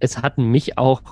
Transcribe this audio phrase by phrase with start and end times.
[0.00, 1.02] es hat mich auch,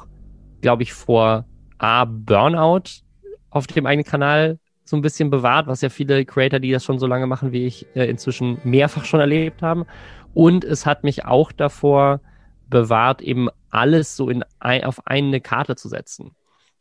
[0.61, 1.45] glaube ich, vor
[1.79, 3.03] A, Burnout
[3.51, 6.99] auf dem eigenen Kanal so ein bisschen bewahrt, was ja viele Creator, die das schon
[6.99, 9.85] so lange machen wie ich, äh, inzwischen mehrfach schon erlebt haben.
[10.33, 12.21] Und es hat mich auch davor
[12.69, 16.37] bewahrt, eben alles so in ein, auf eine Karte zu setzen.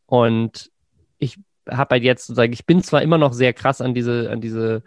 [0.06, 0.72] Und
[1.18, 4.40] ich habe halt jetzt sozusagen, ich bin zwar immer noch sehr krass an diese, an
[4.40, 4.84] diese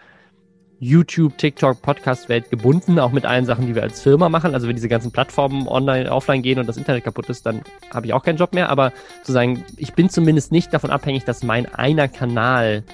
[0.80, 4.54] YouTube, TikTok, Podcast-Welt gebunden, auch mit allen Sachen, die wir als Firma machen.
[4.54, 7.62] Also wenn diese ganzen Plattformen online, offline gehen und das Internet kaputt ist, dann
[7.92, 8.68] habe ich auch keinen Job mehr.
[8.68, 12.84] Aber sozusagen, ich bin zumindest nicht davon abhängig, dass mein einer Kanal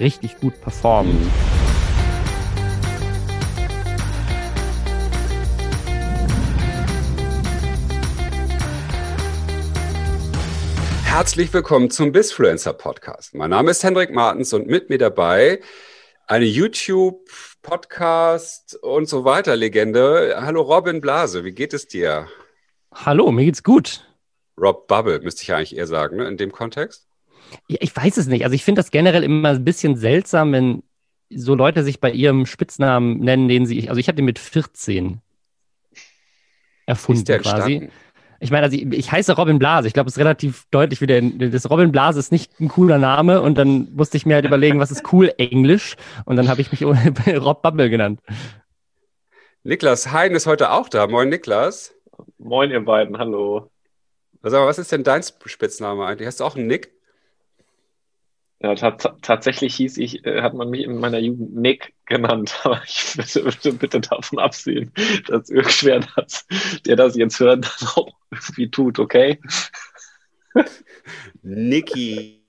[0.00, 1.14] richtig gut performt.
[11.04, 13.34] Herzlich willkommen zum Bisfluencer Podcast.
[13.34, 15.60] Mein Name ist Hendrik Martens und mit mir dabei
[16.28, 17.30] eine YouTube,
[17.62, 20.36] Podcast und so weiter Legende.
[20.38, 22.28] Hallo Robin Blase, wie geht es dir?
[22.94, 24.06] Hallo, mir geht's gut.
[24.60, 27.08] Rob Bubble müsste ich eigentlich eher sagen, ne, in dem Kontext.
[27.68, 28.44] Ja, ich weiß es nicht.
[28.44, 30.82] Also ich finde das generell immer ein bisschen seltsam, wenn
[31.30, 35.22] so Leute sich bei ihrem Spitznamen nennen, den sie, also ich habe den mit 14
[36.84, 37.88] erfunden quasi.
[38.40, 39.88] Ich meine, also ich, ich, heiße Robin Blase.
[39.88, 42.98] Ich glaube, es ist relativ deutlich, wie der, das Robin Blase ist nicht ein cooler
[42.98, 46.60] Name und dann musste ich mir halt überlegen, was ist cool Englisch und dann habe
[46.60, 46.84] ich mich
[47.44, 48.20] Rob Bubble genannt.
[49.64, 51.06] Niklas Hein ist heute auch da.
[51.06, 51.94] Moin, Niklas.
[52.38, 53.18] Moin, ihr beiden.
[53.18, 53.70] Hallo.
[54.40, 56.28] Also, was ist denn dein Spitzname eigentlich?
[56.28, 56.97] Hast du auch einen Nick?
[58.60, 63.14] Ja, tatsächlich hieß ich, äh, hat man mich in meiner Jugend Nick genannt, aber ich
[63.16, 64.92] bitte, bitte, bitte davon absehen,
[65.28, 66.44] dass irgendwer das,
[66.84, 69.38] der das jetzt hört, das auch irgendwie tut, okay?
[71.42, 72.44] Niki.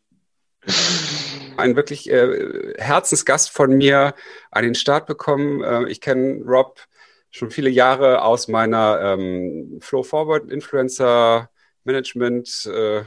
[1.57, 4.15] Ein wirklich äh, Herzensgast von mir
[4.49, 5.61] an den Start bekommen.
[5.61, 6.80] Äh, ich kenne Rob
[7.30, 11.49] schon viele Jahre aus meiner ähm, Flow Forward Influencer
[11.83, 13.03] Management äh,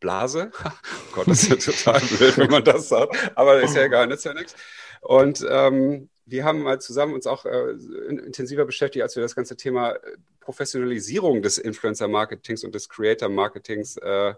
[0.00, 0.50] Blase.
[0.64, 0.70] oh
[1.12, 3.14] Gott, das ist ja total blöd, wenn man das sagt.
[3.36, 4.56] Aber ist ja egal, nützt ja nichts.
[5.00, 7.70] Und ähm, wir haben mal zusammen uns auch äh,
[8.08, 14.34] intensiver beschäftigt, als wir das ganze Thema äh, Professionalisierung des Influencer-Marketings und des Creator-Marketings äh,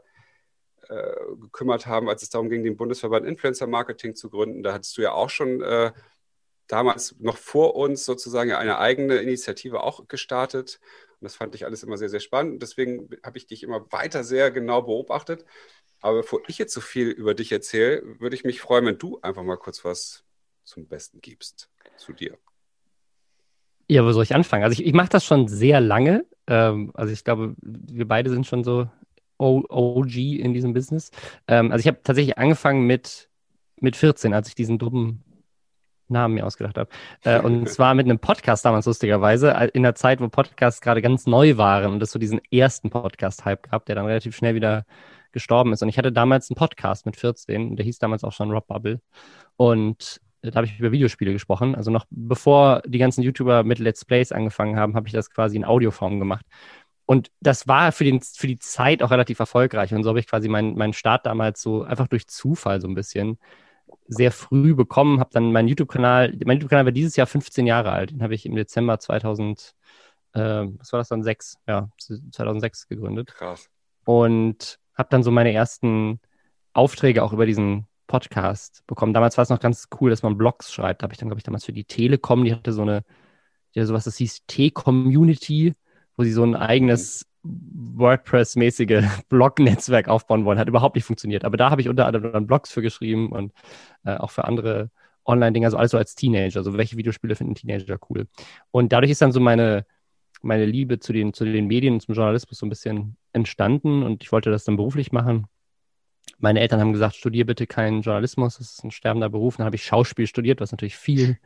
[0.88, 4.62] äh, gekümmert haben, als es darum ging, den Bundesverband Influencer-Marketing zu gründen.
[4.62, 5.92] Da hattest du ja auch schon äh,
[6.66, 10.80] damals noch vor uns sozusagen eine eigene Initiative auch gestartet.
[11.22, 12.60] Und das fand ich alles immer sehr, sehr spannend.
[12.62, 15.44] Deswegen habe ich dich immer weiter sehr genau beobachtet.
[16.00, 19.20] Aber bevor ich jetzt so viel über dich erzähle, würde ich mich freuen, wenn du
[19.22, 20.24] einfach mal kurz was
[20.64, 22.36] zum Besten gibst zu dir.
[23.88, 24.64] Ja, wo soll ich anfangen?
[24.64, 26.26] Also ich, ich mache das schon sehr lange.
[26.48, 28.88] Ähm, also ich glaube, wir beide sind schon so
[29.38, 31.12] OG in diesem Business.
[31.46, 33.28] Ähm, also ich habe tatsächlich angefangen mit,
[33.76, 35.22] mit 14, als ich diesen dummen
[36.12, 36.90] Namen mir ausgedacht habe.
[37.24, 41.26] Äh, und zwar mit einem Podcast damals lustigerweise, in der Zeit, wo Podcasts gerade ganz
[41.26, 44.84] neu waren und es so diesen ersten Podcast-Hype gab, der dann relativ schnell wieder
[45.32, 45.82] gestorben ist.
[45.82, 49.00] Und ich hatte damals einen Podcast mit 14, der hieß damals auch schon Rob Bubble.
[49.56, 51.74] Und da habe ich über Videospiele gesprochen.
[51.74, 55.56] Also noch bevor die ganzen YouTuber mit Let's Plays angefangen haben, habe ich das quasi
[55.56, 56.44] in Audioform gemacht.
[57.06, 59.92] Und das war für, den, für die Zeit auch relativ erfolgreich.
[59.92, 62.94] Und so habe ich quasi meinen, meinen Start damals so einfach durch Zufall so ein
[62.94, 63.38] bisschen
[64.06, 68.10] sehr früh bekommen, habe dann meinen YouTube-Kanal, mein YouTube-Kanal war dieses Jahr 15 Jahre alt,
[68.10, 69.74] den habe ich im Dezember 2000,
[70.34, 73.34] äh, was war das dann, 6, ja, 2006 gegründet.
[73.34, 73.68] Krass.
[74.04, 76.20] Und habe dann so meine ersten
[76.72, 79.14] Aufträge auch über diesen Podcast bekommen.
[79.14, 81.02] Damals war es noch ganz cool, dass man Blogs schreibt.
[81.02, 83.04] Da habe ich dann, glaube ich, damals für die Telekom, die hatte so eine,
[83.74, 85.74] die hatte sowas, das hieß T-Community,
[86.16, 90.58] wo sie so ein eigenes WordPress-mäßige Blog-Netzwerk aufbauen wollen.
[90.58, 91.44] Hat überhaupt nicht funktioniert.
[91.44, 93.52] Aber da habe ich unter anderem dann Blogs für geschrieben und
[94.04, 94.90] äh, auch für andere
[95.24, 96.58] Online-Dinger, also alles so als Teenager.
[96.58, 98.26] Also welche Videospiele finden Teenager cool?
[98.70, 99.86] Und dadurch ist dann so meine,
[100.42, 104.22] meine Liebe zu den, zu den Medien und zum Journalismus so ein bisschen entstanden und
[104.22, 105.46] ich wollte das dann beruflich machen.
[106.38, 109.56] Meine Eltern haben gesagt, studier bitte keinen Journalismus, das ist ein sterbender Beruf.
[109.56, 111.38] Dann habe ich Schauspiel studiert, was natürlich viel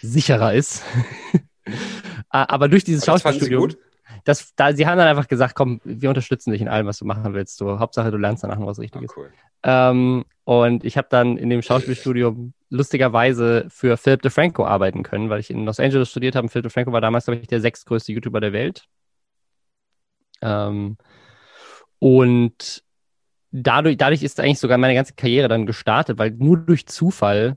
[0.00, 0.84] sicherer ist.
[2.28, 3.74] Aber durch dieses Schauspielstudium
[4.24, 7.04] das, da, sie haben dann einfach gesagt, komm, wir unterstützen dich in allem, was du
[7.04, 7.56] machen willst.
[7.56, 9.10] So, Hauptsache, du lernst danach noch was Richtiges.
[9.10, 9.32] Ah, cool.
[9.64, 15.40] ähm, und ich habe dann in dem Schauspielstudium lustigerweise für Philip DeFranco arbeiten können, weil
[15.40, 16.48] ich in Los Angeles studiert habe.
[16.48, 18.86] Philip DeFranco war damals, glaube ich, der sechstgrößte YouTuber der Welt.
[20.42, 20.96] Ähm,
[21.98, 22.82] und
[23.52, 27.56] dadurch, dadurch ist eigentlich sogar meine ganze Karriere dann gestartet, weil nur durch Zufall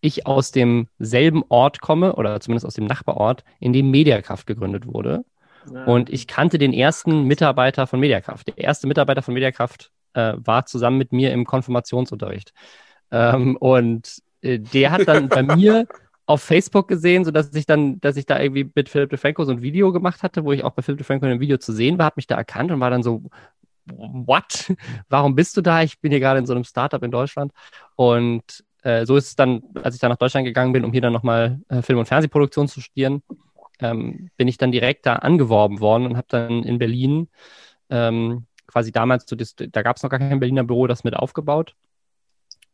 [0.00, 5.24] ich aus demselben Ort komme, oder zumindest aus dem Nachbarort, in dem Mediakraft gegründet wurde.
[5.86, 8.48] Und ich kannte den ersten Mitarbeiter von Mediakraft.
[8.48, 12.52] Der erste Mitarbeiter von Mediakraft äh, war zusammen mit mir im Konfirmationsunterricht.
[13.10, 15.86] Ähm, und äh, der hat dann bei mir
[16.26, 19.62] auf Facebook gesehen, sodass ich dann, dass ich da irgendwie mit Philipp DeFranco so ein
[19.62, 22.06] Video gemacht hatte, wo ich auch bei Philipp DeFranco in einem Video zu sehen war,
[22.06, 23.22] hat mich da erkannt und war dann so,
[23.86, 24.72] what?
[25.08, 25.82] Warum bist du da?
[25.82, 27.52] Ich bin hier gerade in so einem Startup in Deutschland.
[27.94, 31.00] Und äh, so ist es dann, als ich dann nach Deutschland gegangen bin, um hier
[31.00, 33.22] dann nochmal äh, Film- und Fernsehproduktion zu studieren,
[33.80, 37.28] ähm, bin ich dann direkt da angeworben worden und habe dann in Berlin
[37.90, 41.14] ähm, quasi damals, so das, da gab es noch gar kein Berliner Büro, das mit
[41.14, 41.74] aufgebaut.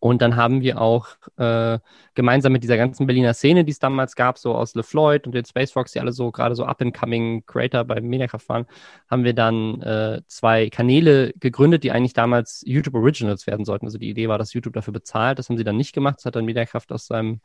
[0.03, 1.07] Und dann haben wir auch
[1.37, 1.79] äh,
[2.15, 5.45] gemeinsam mit dieser ganzen Berliner Szene, die es damals gab, so aus LeFloid und den
[5.45, 8.67] Space Fox, die alle so gerade so up-and-coming Creator bei Mediakraft waren,
[9.09, 13.87] haben wir dann äh, zwei Kanäle gegründet, die eigentlich damals YouTube Originals werden sollten.
[13.87, 15.39] Also die Idee war, dass YouTube dafür bezahlt.
[15.39, 16.17] Das haben sie dann nicht gemacht.
[16.19, 17.41] Das hat dann Mediakraft aus seinem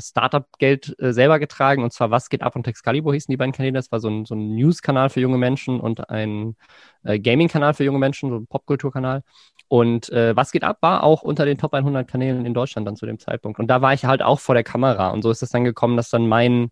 [0.00, 1.82] Startup-Geld äh, selber getragen.
[1.82, 3.74] Und zwar Was geht ab und Excalibur hießen die beiden Kanäle.
[3.74, 6.56] Das war so ein, so ein News-Kanal für junge Menschen und ein
[7.04, 9.22] äh, Gaming-Kanal für junge Menschen, so ein Popkultur-Kanal.
[9.68, 12.96] Und äh, Was geht ab war auch unter den Top 100 Kanälen in Deutschland dann
[12.96, 13.58] zu dem Zeitpunkt.
[13.58, 15.10] Und da war ich halt auch vor der Kamera.
[15.10, 16.70] Und so ist es dann gekommen, dass dann mein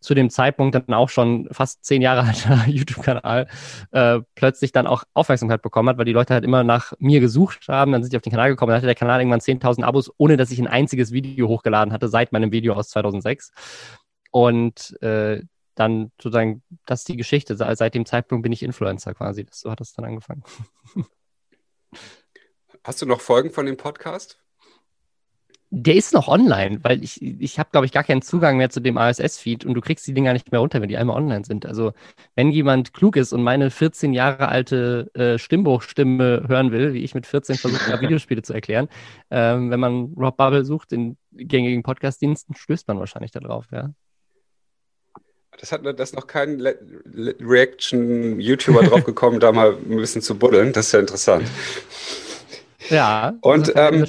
[0.00, 3.46] zu dem Zeitpunkt dann auch schon fast zehn Jahre alter YouTube-Kanal
[3.92, 7.68] äh, plötzlich dann auch Aufmerksamkeit bekommen hat, weil die Leute halt immer nach mir gesucht
[7.68, 7.92] haben.
[7.92, 10.36] Dann sind sie auf den Kanal gekommen, dann hatte der Kanal irgendwann 10.000 Abos, ohne
[10.36, 13.52] dass ich ein einziges Video hochgeladen hatte seit meinem Video aus 2006.
[14.30, 15.42] Und äh,
[15.74, 17.56] dann sozusagen, das ist die Geschichte.
[17.56, 19.46] Seit dem Zeitpunkt bin ich Influencer quasi.
[19.50, 20.42] So hat das dann angefangen.
[22.84, 24.40] Hast du noch Folgen von dem Podcast?
[25.72, 28.80] Der ist noch online, weil ich, ich habe, glaube ich, gar keinen Zugang mehr zu
[28.80, 31.64] dem ASS-Feed und du kriegst die Dinger nicht mehr runter, wenn die einmal online sind.
[31.64, 31.92] Also
[32.34, 37.14] wenn jemand klug ist und meine 14 Jahre alte äh, Stimmbuchstimme hören will, wie ich
[37.14, 38.88] mit 14 versuche, Videospiele zu erklären,
[39.30, 43.90] ähm, wenn man Rob Bubble sucht in gängigen Podcast-Diensten, stößt man wahrscheinlich darauf, ja.
[45.60, 50.72] Das hat das noch kein Reaction-YouTuber drauf gekommen, da mal ein bisschen zu buddeln.
[50.72, 51.46] Das ist ja interessant.
[52.88, 53.34] Ja.
[53.42, 54.06] Und ähm,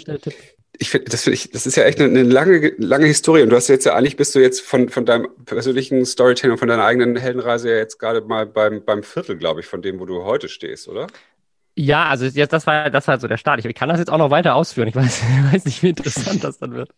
[0.78, 3.44] ich finde, das, find ich, das ist ja echt eine, eine, lange, lange Historie.
[3.44, 6.58] Und du hast jetzt ja eigentlich bist du jetzt von, von deinem persönlichen Storytelling und
[6.58, 10.00] von deiner eigenen Heldenreise ja jetzt gerade mal beim, beim Viertel, glaube ich, von dem,
[10.00, 11.08] wo du heute stehst, oder?
[11.76, 13.64] Ja, also jetzt, das war das war so der Start.
[13.64, 14.88] Ich kann das jetzt auch noch weiter ausführen.
[14.88, 16.92] Ich weiß, ich weiß nicht, wie interessant das dann wird.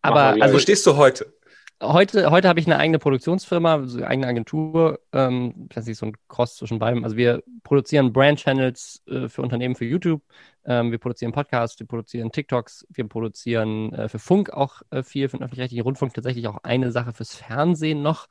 [0.00, 1.32] Aber also, wo stehst du heute?
[1.80, 4.98] Heute, heute habe ich eine eigene Produktionsfirma, so eine eigene Agentur.
[5.12, 7.04] Ähm, das ist so ein Cross zwischen beidem.
[7.04, 10.20] Also wir produzieren Brand-Channels äh, für Unternehmen für YouTube.
[10.64, 15.28] Ähm, wir produzieren Podcasts, wir produzieren TikToks, wir produzieren äh, für Funk auch äh, viel,
[15.28, 18.26] für den öffentlich-rechtlichen Rundfunk tatsächlich auch eine Sache fürs Fernsehen noch.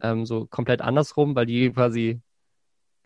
[0.00, 2.20] Ähm, so komplett andersrum, weil die quasi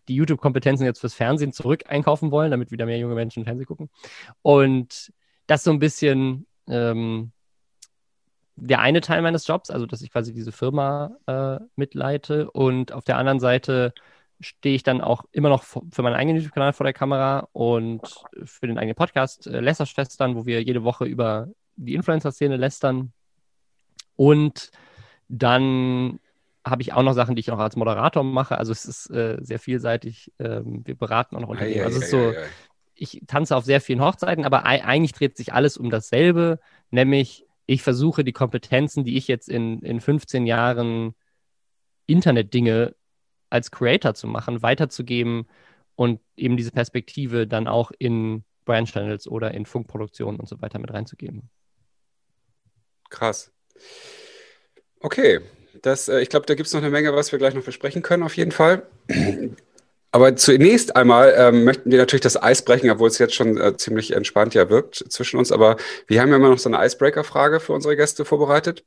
[0.07, 3.89] die YouTube-Kompetenzen jetzt fürs Fernsehen zurück einkaufen wollen, damit wieder mehr junge Menschen Fernsehen gucken.
[4.43, 5.11] Und
[5.47, 7.31] das so ein bisschen ähm,
[8.57, 13.03] der eine Teil meines Jobs, also dass ich quasi diese Firma äh, mitleite und auf
[13.03, 13.93] der anderen Seite
[14.39, 18.01] stehe ich dann auch immer noch für meinen eigenen YouTube-Kanal vor der Kamera und
[18.43, 23.13] für den eigenen Podcast äh, Lästerschwestern, wo wir jede Woche über die Influencer-Szene lästern.
[24.15, 24.71] Und
[25.27, 26.19] dann
[26.65, 28.57] habe ich auch noch Sachen, die ich noch als Moderator mache.
[28.57, 30.31] Also es ist äh, sehr vielseitig.
[30.39, 31.85] Ähm, wir beraten auch noch Unternehmen.
[31.85, 32.33] Also es ist so,
[32.93, 37.83] ich tanze auf sehr vielen Hochzeiten, aber eigentlich dreht sich alles um dasselbe, nämlich ich
[37.83, 41.13] versuche die Kompetenzen, die ich jetzt in, in 15 Jahren
[42.07, 42.95] Internet-Dinge
[43.49, 45.47] als Creator zu machen, weiterzugeben
[45.95, 50.79] und eben diese Perspektive dann auch in Brand Channels oder in Funkproduktionen und so weiter
[50.79, 51.49] mit reinzugeben.
[53.09, 53.51] Krass.
[54.99, 55.41] Okay,
[55.81, 58.01] das, äh, ich glaube, da gibt es noch eine Menge, was wir gleich noch besprechen
[58.01, 58.87] können, auf jeden Fall.
[60.17, 63.77] Aber zunächst einmal ähm, möchten wir natürlich das Eis brechen, obwohl es jetzt schon äh,
[63.77, 65.51] ziemlich entspannt ja wirkt zwischen uns.
[65.51, 68.83] Aber wir haben ja immer noch so eine Icebreaker-Frage für unsere Gäste vorbereitet.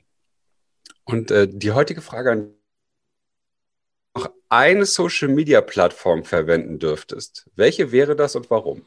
[1.04, 2.54] Und äh, die heutige Frage an
[4.16, 8.82] noch eine Social-Media-Plattform verwenden dürftest, welche wäre das und warum?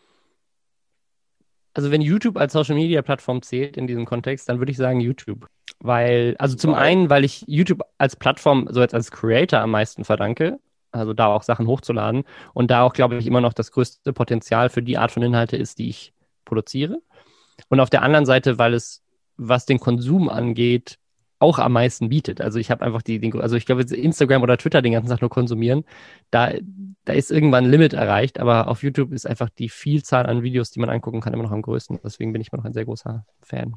[1.73, 5.47] Also wenn YouTube als Social-Media-Plattform zählt in diesem Kontext, dann würde ich sagen YouTube.
[5.79, 6.81] Weil, also zum weil.
[6.81, 10.59] einen, weil ich YouTube als Plattform so jetzt als Creator am meisten verdanke
[10.93, 12.23] also da auch Sachen hochzuladen.
[12.53, 15.57] Und da auch, glaube ich, immer noch das größte Potenzial für die Art von Inhalte
[15.57, 16.13] ist, die ich
[16.45, 17.01] produziere.
[17.69, 19.03] Und auf der anderen Seite, weil es,
[19.38, 21.00] was den Konsum angeht,
[21.39, 22.39] auch am meisten bietet.
[22.39, 25.19] Also ich habe einfach die, den, also ich glaube, Instagram oder Twitter den ganzen Tag
[25.19, 25.83] nur konsumieren,
[26.31, 26.53] da,
[27.03, 30.71] da ist irgendwann ein Limit erreicht, aber auf YouTube ist einfach die Vielzahl an Videos,
[30.71, 32.00] die man angucken kann, immer noch am größten.
[32.01, 33.75] Deswegen bin ich immer noch ein sehr großer Fan.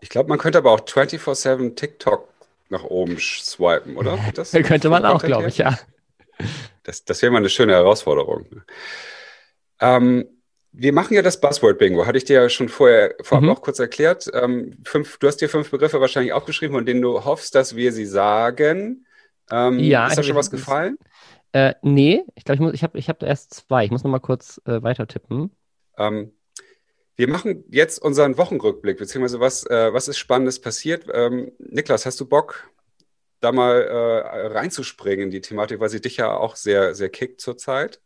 [0.00, 2.26] Ich glaube, man könnte aber auch 24-7 TikTok
[2.70, 4.18] nach oben swipen, oder?
[4.34, 5.78] Das könnte man auch, glaube ich, ja.
[6.82, 8.46] Das, das wäre mal eine schöne Herausforderung.
[9.80, 10.26] Ähm,
[10.72, 13.50] wir machen ja das Buzzword-Bingo, hatte ich dir ja schon vorher vorab mhm.
[13.50, 14.30] auch kurz erklärt.
[14.32, 17.92] Ähm, fünf, du hast dir fünf Begriffe wahrscheinlich aufgeschrieben, von denen du hoffst, dass wir
[17.92, 19.06] sie sagen.
[19.50, 20.96] Ähm, ja, ist da schon was gefallen?
[21.52, 23.84] Äh, nee, ich glaube, ich, ich habe ich hab erst zwei.
[23.84, 25.50] Ich muss noch mal kurz äh, weiter tippen.
[25.98, 26.32] Ähm,
[27.20, 31.04] Wir machen jetzt unseren Wochenrückblick, beziehungsweise was, äh, was ist Spannendes passiert.
[31.12, 32.70] Ähm, Niklas, hast du Bock,
[33.40, 37.42] da mal äh, reinzuspringen in die Thematik, weil sie dich ja auch sehr, sehr kickt
[37.42, 38.00] zurzeit?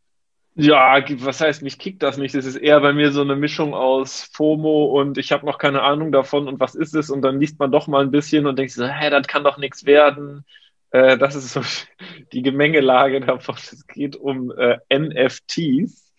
[0.57, 2.35] Ja, was heißt, mich kickt das nicht.
[2.35, 5.83] Das ist eher bei mir so eine Mischung aus FOMO und ich habe noch keine
[5.83, 7.09] Ahnung davon und was ist es?
[7.09, 9.59] Und dann liest man doch mal ein bisschen und denkt so, hä, das kann doch
[9.59, 10.45] nichts werden.
[10.91, 11.61] Äh, das ist so
[12.33, 13.55] die Gemengelage davon.
[13.55, 16.13] Es geht um äh, NFTs,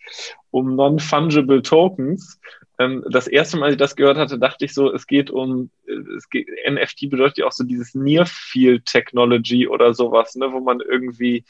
[0.50, 2.40] um Non-Fungible Tokens.
[2.78, 5.70] Ähm, das erste Mal, als ich das gehört hatte, dachte ich so, es geht um,
[6.16, 10.60] es geht, NFT bedeutet ja auch so dieses Near Field Technology oder sowas, ne, wo
[10.60, 11.44] man irgendwie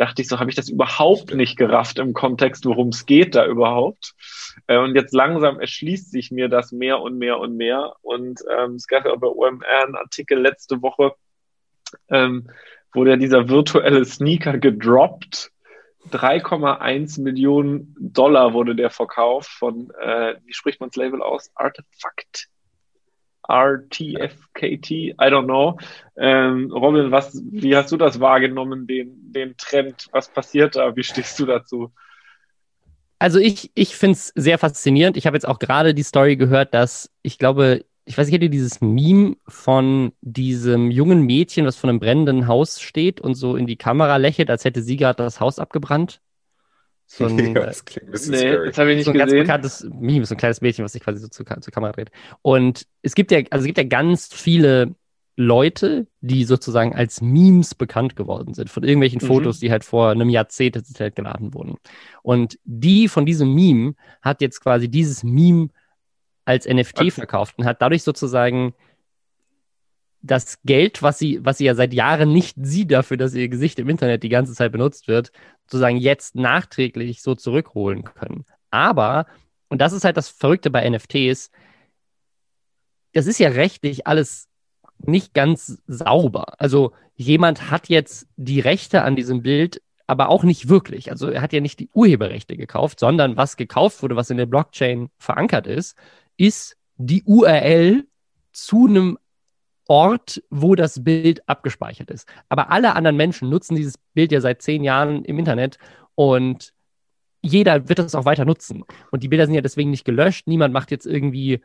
[0.00, 3.46] dachte ich so, habe ich das überhaupt nicht gerafft im Kontext, worum es geht da
[3.46, 4.14] überhaupt.
[4.66, 7.94] Äh, und jetzt langsam erschließt sich mir das mehr und mehr und mehr.
[8.00, 11.12] Und ähm, es gab ja bei OMR einen Artikel letzte Woche,
[12.08, 12.48] ähm,
[12.94, 15.52] wurde ja dieser virtuelle Sneaker gedroppt.
[16.08, 21.50] 3,1 Millionen Dollar wurde der verkauft von, äh, wie spricht man das Label aus?
[21.54, 22.48] Artefact.
[23.48, 25.78] RTFKT, I don't know.
[26.16, 30.08] Ähm, Robin, was, wie hast du das wahrgenommen, den, den Trend?
[30.12, 30.94] Was passiert da?
[30.94, 31.92] Wie stehst du dazu?
[33.18, 35.16] Also ich, ich finde es sehr faszinierend.
[35.16, 38.48] Ich habe jetzt auch gerade die Story gehört, dass ich glaube, ich weiß nicht, ihr
[38.48, 43.66] dieses Meme von diesem jungen Mädchen, was vor einem brennenden Haus steht und so in
[43.66, 46.20] die Kamera lächelt, als hätte sie gerade das Haus abgebrannt?
[47.06, 48.66] So ein, ja, das klingt ein bisschen nee, scary.
[48.68, 49.28] das habe ich nicht so ein gesehen.
[49.28, 52.10] ganz bekanntes Meme, so ein kleines Mädchen, was sich quasi so zur, zur Kamera dreht.
[52.42, 54.94] Und es gibt ja, also es gibt ja ganz viele
[55.36, 59.26] Leute, die sozusagen als Memes bekannt geworden sind, von irgendwelchen mhm.
[59.26, 61.76] Fotos, die halt vor einem Jahrzehnt halt geladen wurden.
[62.22, 65.70] Und die von diesem Meme hat jetzt quasi dieses Meme
[66.50, 67.10] als NFT okay.
[67.10, 68.74] verkauft und hat dadurch sozusagen
[70.22, 73.78] das Geld, was sie, was sie ja seit Jahren nicht sieht dafür, dass ihr Gesicht
[73.78, 75.32] im Internet die ganze Zeit benutzt wird,
[75.64, 78.44] sozusagen jetzt nachträglich so zurückholen können.
[78.70, 79.26] Aber,
[79.68, 81.50] und das ist halt das Verrückte bei NFTs,
[83.12, 84.48] das ist ja rechtlich alles
[84.98, 86.60] nicht ganz sauber.
[86.60, 91.10] Also jemand hat jetzt die Rechte an diesem Bild, aber auch nicht wirklich.
[91.10, 94.46] Also er hat ja nicht die Urheberrechte gekauft, sondern was gekauft wurde, was in der
[94.46, 95.96] Blockchain verankert ist,
[96.40, 98.06] ist die URL
[98.52, 99.18] zu einem
[99.86, 102.26] Ort, wo das Bild abgespeichert ist.
[102.48, 105.76] Aber alle anderen Menschen nutzen dieses Bild ja seit zehn Jahren im Internet
[106.14, 106.72] und
[107.42, 108.84] jeder wird es auch weiter nutzen.
[109.10, 110.46] Und die Bilder sind ja deswegen nicht gelöscht.
[110.46, 111.60] Niemand macht jetzt irgendwie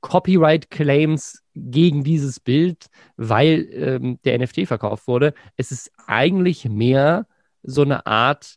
[0.00, 5.32] Copyright-Claims gegen dieses Bild, weil ähm, der NFT verkauft wurde.
[5.56, 7.26] Es ist eigentlich mehr
[7.62, 8.56] so eine Art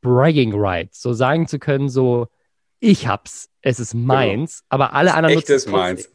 [0.00, 2.28] Bragging Rights, so sagen zu können, so
[2.84, 4.14] ich hab's, es ist genau.
[4.14, 4.66] meins, genau.
[4.68, 6.10] aber alle anderen nutzen es meins.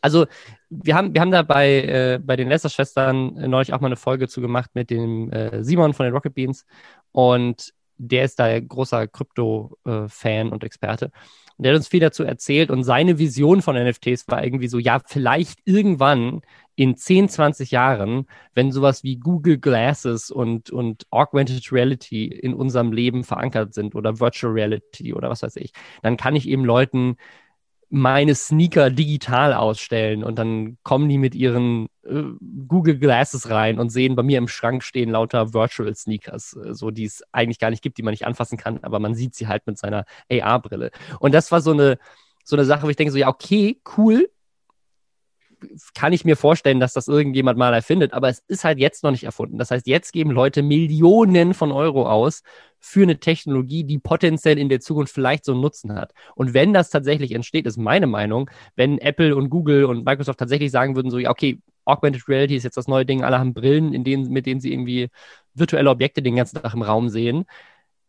[0.00, 0.26] Also
[0.70, 3.96] wir haben, wir haben da bei, äh, bei den Lester-Schwestern äh, neulich auch mal eine
[3.96, 6.64] Folge zu gemacht mit dem äh, Simon von den Rocket Beans.
[7.12, 11.12] Und der ist da großer Krypto-Fan und Experte.
[11.56, 12.70] Und der hat uns viel dazu erzählt.
[12.70, 16.40] Und seine Vision von NFTs war irgendwie so, ja, vielleicht irgendwann
[16.74, 22.92] in 10, 20 Jahren, wenn sowas wie Google Glasses und, und Augmented Reality in unserem
[22.92, 27.16] Leben verankert sind oder Virtual Reality oder was weiß ich, dann kann ich eben Leuten
[27.94, 32.22] meine Sneaker digital ausstellen und dann kommen die mit ihren äh,
[32.66, 36.90] Google Glasses rein und sehen bei mir im Schrank stehen lauter Virtual Sneakers, äh, so
[36.90, 39.46] die es eigentlich gar nicht gibt, die man nicht anfassen kann, aber man sieht sie
[39.46, 40.90] halt mit seiner AR-Brille.
[41.20, 41.98] Und das war so eine
[42.44, 44.26] so eine Sache, wo ich denke so ja okay cool,
[45.94, 49.10] kann ich mir vorstellen, dass das irgendjemand mal erfindet, aber es ist halt jetzt noch
[49.10, 49.58] nicht erfunden.
[49.58, 52.42] Das heißt, jetzt geben Leute Millionen von Euro aus
[52.78, 56.12] für eine Technologie, die potenziell in der Zukunft vielleicht so einen Nutzen hat.
[56.34, 60.70] Und wenn das tatsächlich entsteht, ist meine Meinung, wenn Apple und Google und Microsoft tatsächlich
[60.70, 63.92] sagen würden, so, ja, okay, Augmented Reality ist jetzt das neue Ding, alle haben Brillen,
[63.92, 65.08] in denen, mit denen sie irgendwie
[65.54, 67.44] virtuelle Objekte den ganzen Tag im Raum sehen,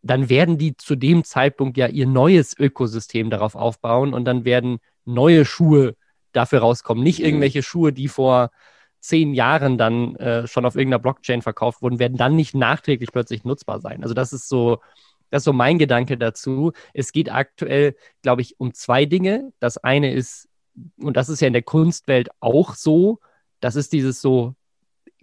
[0.02, 4.78] dann werden die zu dem Zeitpunkt ja ihr neues Ökosystem darauf aufbauen und dann werden
[5.04, 5.96] neue Schuhe
[6.34, 7.02] dafür rauskommen.
[7.02, 7.26] Nicht mhm.
[7.26, 8.50] irgendwelche Schuhe, die vor
[9.00, 13.44] zehn Jahren dann äh, schon auf irgendeiner Blockchain verkauft wurden, werden dann nicht nachträglich plötzlich
[13.44, 14.02] nutzbar sein.
[14.02, 14.80] Also das ist so,
[15.30, 16.72] das ist so mein Gedanke dazu.
[16.94, 19.52] Es geht aktuell, glaube ich, um zwei Dinge.
[19.58, 20.48] Das eine ist,
[20.96, 23.20] und das ist ja in der Kunstwelt auch so,
[23.60, 24.54] das ist dieses so,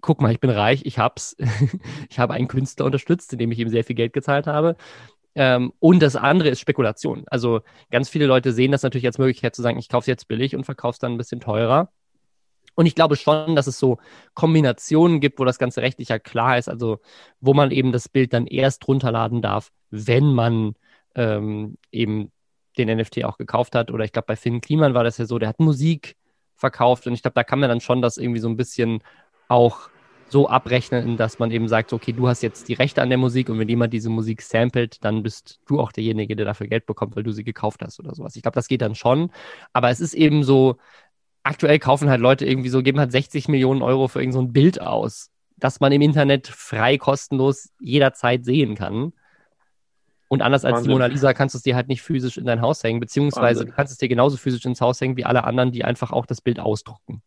[0.01, 1.35] guck mal, ich bin reich, ich hab's.
[2.09, 4.75] ich habe einen Künstler unterstützt, indem ich ihm sehr viel Geld gezahlt habe.
[5.35, 7.23] Ähm, und das andere ist Spekulation.
[7.27, 10.27] Also ganz viele Leute sehen das natürlich als Möglichkeit zu sagen, ich kaufe es jetzt
[10.27, 11.89] billig und verkaufe es dann ein bisschen teurer.
[12.75, 13.97] Und ich glaube schon, dass es so
[14.33, 16.99] Kombinationen gibt, wo das Ganze rechtlich ja klar ist, also
[17.39, 20.75] wo man eben das Bild dann erst runterladen darf, wenn man
[21.15, 22.31] ähm, eben
[22.77, 23.91] den NFT auch gekauft hat.
[23.91, 26.15] Oder ich glaube, bei Finn Kliman war das ja so, der hat Musik
[26.55, 29.03] verkauft und ich glaube, da kann man dann schon das irgendwie so ein bisschen
[29.47, 29.89] auch
[30.31, 33.49] so abrechnen, dass man eben sagt, okay, du hast jetzt die Rechte an der Musik
[33.49, 37.15] und wenn jemand diese Musik samplet, dann bist du auch derjenige, der dafür Geld bekommt,
[37.15, 38.35] weil du sie gekauft hast oder sowas.
[38.35, 39.31] Ich glaube, das geht dann schon.
[39.73, 40.77] Aber es ist eben so,
[41.43, 44.81] aktuell kaufen halt Leute irgendwie so, geben halt 60 Millionen Euro für irgendein so Bild
[44.81, 49.13] aus, das man im Internet frei kostenlos jederzeit sehen kann.
[50.29, 50.89] Und anders als Wahnsinn.
[50.89, 53.59] die Mona Lisa kannst du es dir halt nicht physisch in dein Haus hängen, beziehungsweise
[53.59, 53.67] Wahnsinn.
[53.67, 56.25] du kannst es dir genauso physisch ins Haus hängen wie alle anderen, die einfach auch
[56.25, 57.21] das Bild ausdrucken.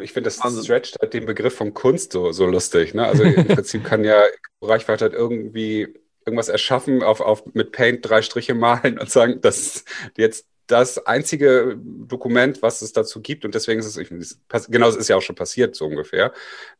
[0.00, 2.94] Ich finde, das stretcht halt den Begriff von Kunst so, so lustig.
[2.94, 3.06] Ne?
[3.06, 4.22] Also im Prinzip kann ja
[4.60, 5.94] Reichweite halt irgendwie
[6.24, 11.04] irgendwas erschaffen, auf, auf, mit Paint drei Striche malen und sagen, das ist jetzt das
[11.04, 15.22] einzige Dokument, was es dazu gibt, und deswegen ist es, genau, das ist ja auch
[15.22, 16.32] schon passiert, so ungefähr.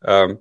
[0.04, 0.38] Ähm,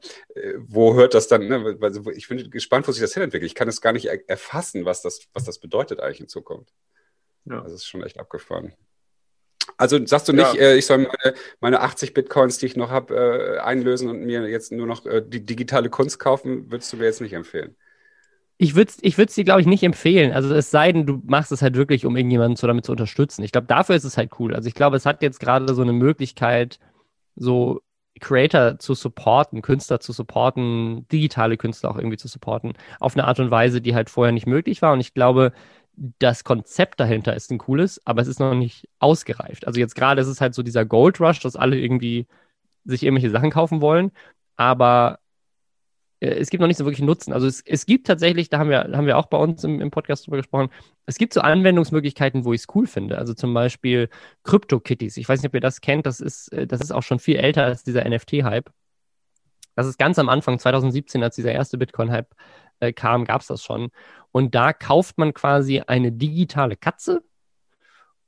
[0.60, 1.78] wo hört das dann, ne?
[1.82, 3.50] also ich bin gespannt, wo sich das hinentwickelt.
[3.50, 6.74] Ich kann es gar nicht erfassen, was das, was das bedeutet eigentlich in Zukunft.
[7.46, 7.62] Ja.
[7.62, 8.74] Das ist schon echt abgefahren.
[9.78, 10.62] Also sagst du nicht, ja.
[10.62, 14.48] äh, ich soll meine, meine 80 Bitcoins, die ich noch habe, äh, einlösen und mir
[14.50, 17.76] jetzt nur noch äh, die digitale Kunst kaufen, würdest du mir jetzt nicht empfehlen?
[18.58, 20.34] Ich würde es ich würd's dir, glaube ich, nicht empfehlen.
[20.34, 23.42] Also es sei denn, du machst es halt wirklich, um irgendjemanden so damit zu unterstützen.
[23.44, 24.54] Ich glaube, dafür ist es halt cool.
[24.54, 26.78] Also ich glaube, es hat jetzt gerade so eine Möglichkeit,
[27.38, 27.80] so
[28.20, 33.40] Creator zu supporten, Künstler zu supporten, digitale Künstler auch irgendwie zu supporten, auf eine Art
[33.40, 34.94] und Weise, die halt vorher nicht möglich war.
[34.94, 35.54] Und ich glaube,
[36.20, 39.68] das Konzept dahinter ist ein cooles, aber es ist noch nicht ausgereift.
[39.68, 42.28] Also jetzt gerade ist es halt so dieser Gold Rush, dass alle irgendwie
[42.86, 44.12] sich irgendwelche Sachen kaufen wollen.
[44.56, 45.20] Aber
[46.22, 47.34] äh, es gibt noch nicht so wirklich Nutzen.
[47.34, 49.92] Also es, es gibt tatsächlich, da haben wir, haben wir auch bei uns im, im
[49.92, 50.70] Podcast drüber gesprochen,
[51.06, 53.18] es gibt so Anwendungsmöglichkeiten, wo ich es cool finde.
[53.18, 54.10] Also zum Beispiel
[54.44, 55.18] Crypto-Kitties.
[55.18, 57.36] Ich weiß nicht, ob ihr das kennt, das ist, äh, das ist auch schon viel
[57.36, 58.72] älter als dieser NFT-Hype.
[59.76, 62.34] Das ist ganz am Anfang, 2017, als dieser erste Bitcoin-Hype
[62.80, 63.90] äh, kam, gab es das schon.
[64.32, 67.24] Und da kauft man quasi eine digitale Katze.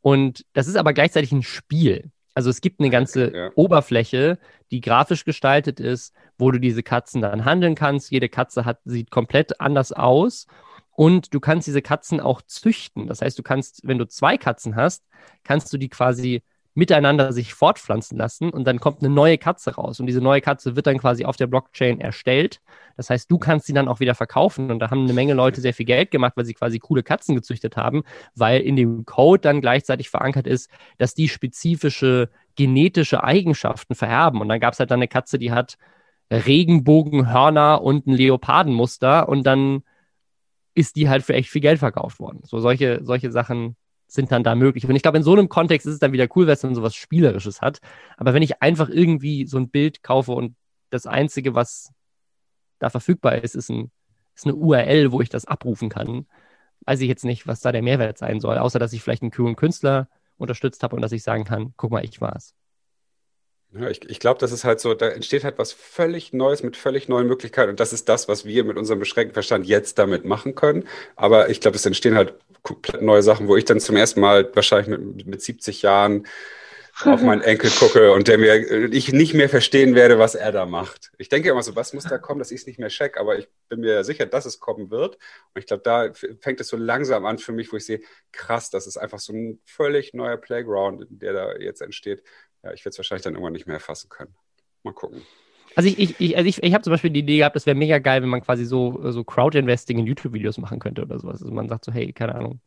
[0.01, 2.11] Und das ist aber gleichzeitig ein Spiel.
[2.33, 3.51] Also es gibt eine ganze ja.
[3.55, 4.39] Oberfläche,
[4.71, 8.11] die grafisch gestaltet ist, wo du diese Katzen dann handeln kannst.
[8.11, 10.47] Jede Katze hat, sieht komplett anders aus.
[10.91, 13.07] Und du kannst diese Katzen auch züchten.
[13.07, 15.05] Das heißt, du kannst, wenn du zwei Katzen hast,
[15.43, 16.43] kannst du die quasi
[16.73, 19.99] miteinander sich fortpflanzen lassen und dann kommt eine neue Katze raus.
[19.99, 22.61] Und diese neue Katze wird dann quasi auf der Blockchain erstellt.
[22.95, 24.71] Das heißt, du kannst sie dann auch wieder verkaufen.
[24.71, 27.35] Und da haben eine Menge Leute sehr viel Geld gemacht, weil sie quasi coole Katzen
[27.35, 28.03] gezüchtet haben,
[28.35, 34.39] weil in dem Code dann gleichzeitig verankert ist, dass die spezifische genetische Eigenschaften vererben.
[34.39, 35.77] Und dann gab es halt dann eine Katze, die hat
[36.31, 39.83] Regenbogenhörner und ein Leopardenmuster und dann
[40.73, 42.39] ist die halt für echt viel Geld verkauft worden.
[42.43, 43.75] So solche, solche Sachen
[44.11, 44.85] sind dann da möglich.
[44.87, 46.95] Und ich glaube, in so einem Kontext ist es dann wieder cool, wenn dann sowas
[46.95, 47.79] Spielerisches hat.
[48.17, 50.55] Aber wenn ich einfach irgendwie so ein Bild kaufe und
[50.89, 51.91] das Einzige, was
[52.79, 53.89] da verfügbar ist, ist, ein,
[54.35, 56.27] ist eine URL, wo ich das abrufen kann,
[56.85, 59.31] weiß ich jetzt nicht, was da der Mehrwert sein soll, außer dass ich vielleicht einen
[59.31, 62.53] coolen Künstler unterstützt habe und dass ich sagen kann, guck mal, ich war's.
[63.73, 66.75] Ja, ich, ich glaube, das ist halt so, da entsteht halt was völlig Neues mit
[66.75, 67.69] völlig neuen Möglichkeiten.
[67.69, 70.85] Und das ist das, was wir mit unserem beschränkten Verstand jetzt damit machen können.
[71.15, 74.49] Aber ich glaube, es entstehen halt komplett neue Sachen, wo ich dann zum ersten Mal
[74.53, 76.27] wahrscheinlich mit, mit 70 Jahren
[77.05, 80.65] auf meinen Enkel gucke und der mir ich nicht mehr verstehen werde, was er da
[80.65, 81.11] macht.
[81.17, 83.37] Ich denke immer so, was muss da kommen, dass ich es nicht mehr check, aber
[83.39, 85.15] ich bin mir sicher, dass es kommen wird.
[85.15, 88.01] Und ich glaube, da fängt es so langsam an für mich, wo ich sehe,
[88.33, 92.23] krass, das ist einfach so ein völlig neuer Playground, der da jetzt entsteht.
[92.63, 94.35] Ja, ich werde es wahrscheinlich dann irgendwann nicht mehr erfassen können.
[94.83, 95.21] Mal gucken.
[95.75, 97.77] Also ich, ich, ich, also ich, ich habe zum Beispiel die Idee gehabt, das wäre
[97.77, 101.41] mega geil, wenn man quasi so, so Crowd-Investing in YouTube-Videos machen könnte oder sowas.
[101.41, 102.59] Also man sagt so, hey, keine Ahnung,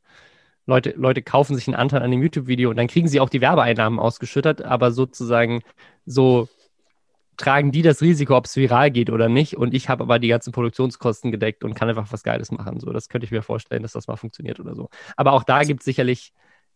[0.66, 3.42] Leute, Leute kaufen sich einen Anteil an dem YouTube-Video und dann kriegen sie auch die
[3.42, 5.60] Werbeeinnahmen ausgeschüttet, aber sozusagen
[6.06, 6.48] so
[7.36, 9.56] tragen die das Risiko, ob es viral geht oder nicht.
[9.56, 12.80] Und ich habe aber die ganzen Produktionskosten gedeckt und kann einfach was Geiles machen.
[12.80, 14.88] So, das könnte ich mir vorstellen, dass das mal funktioniert oder so.
[15.16, 16.32] Aber auch da gibt es sicherlich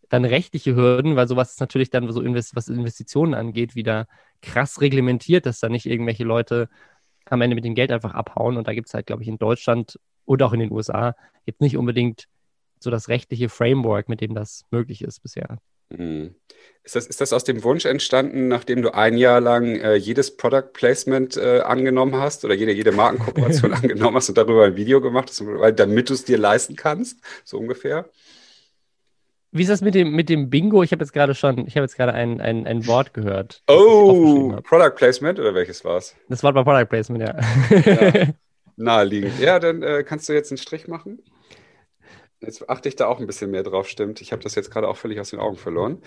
[0.08, 4.06] dann rechtliche Hürden, weil sowas ist natürlich dann so, was Investitionen angeht, wieder
[4.42, 6.68] krass reglementiert, dass da nicht irgendwelche Leute
[7.26, 8.56] am Ende mit dem Geld einfach abhauen.
[8.56, 11.60] Und da gibt es halt, glaube ich, in Deutschland und auch in den USA jetzt
[11.60, 12.24] nicht unbedingt
[12.80, 15.58] so das rechtliche Framework, mit dem das möglich ist bisher.
[15.90, 16.34] Hm.
[16.84, 20.36] Ist das, ist das aus dem Wunsch entstanden, nachdem du ein Jahr lang äh, jedes
[20.36, 25.00] Product Placement äh, angenommen hast oder jede, jede Markenkooperation angenommen hast und darüber ein Video
[25.00, 25.42] gemacht hast,
[25.78, 28.08] damit du es dir leisten kannst, so ungefähr?
[29.50, 30.82] Wie ist das mit dem, mit dem Bingo?
[30.82, 33.62] Ich habe jetzt gerade schon, ich habe jetzt gerade ein, ein, ein Wort gehört.
[33.66, 36.14] Oh, Product Placement oder welches war es?
[36.28, 37.40] Das Wort war Product Placement, ja.
[37.80, 38.26] ja
[38.76, 39.40] naheliegend.
[39.40, 41.22] Ja, dann äh, kannst du jetzt einen Strich machen.
[42.40, 44.20] Jetzt achte ich da auch ein bisschen mehr drauf, stimmt.
[44.20, 46.02] Ich habe das jetzt gerade auch völlig aus den Augen verloren.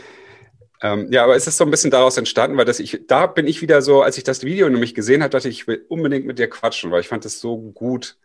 [0.83, 3.47] Ähm, ja, aber es ist so ein bisschen daraus entstanden, weil das ich, da bin
[3.47, 6.25] ich wieder so, als ich das Video nämlich gesehen habe, dachte ich, ich will unbedingt
[6.25, 8.17] mit dir quatschen, weil ich fand es so gut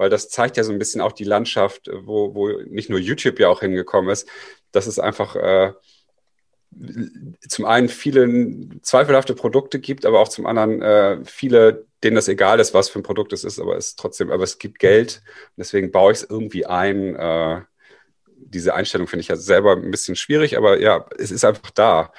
[0.00, 3.38] weil das zeigt ja so ein bisschen auch die Landschaft, wo, wo nicht nur YouTube
[3.38, 4.26] ja auch hingekommen ist.
[4.72, 5.74] Das ist einfach, äh,
[7.46, 12.60] zum einen viele zweifelhafte Produkte gibt, aber auch zum anderen äh, viele, denen das egal
[12.60, 15.20] ist, was für ein Produkt es ist, aber es trotzdem, aber es gibt Geld.
[15.58, 17.14] deswegen baue ich es irgendwie ein.
[17.16, 17.60] Äh,
[18.38, 22.10] diese Einstellung finde ich ja selber ein bisschen schwierig, aber ja, es ist einfach da.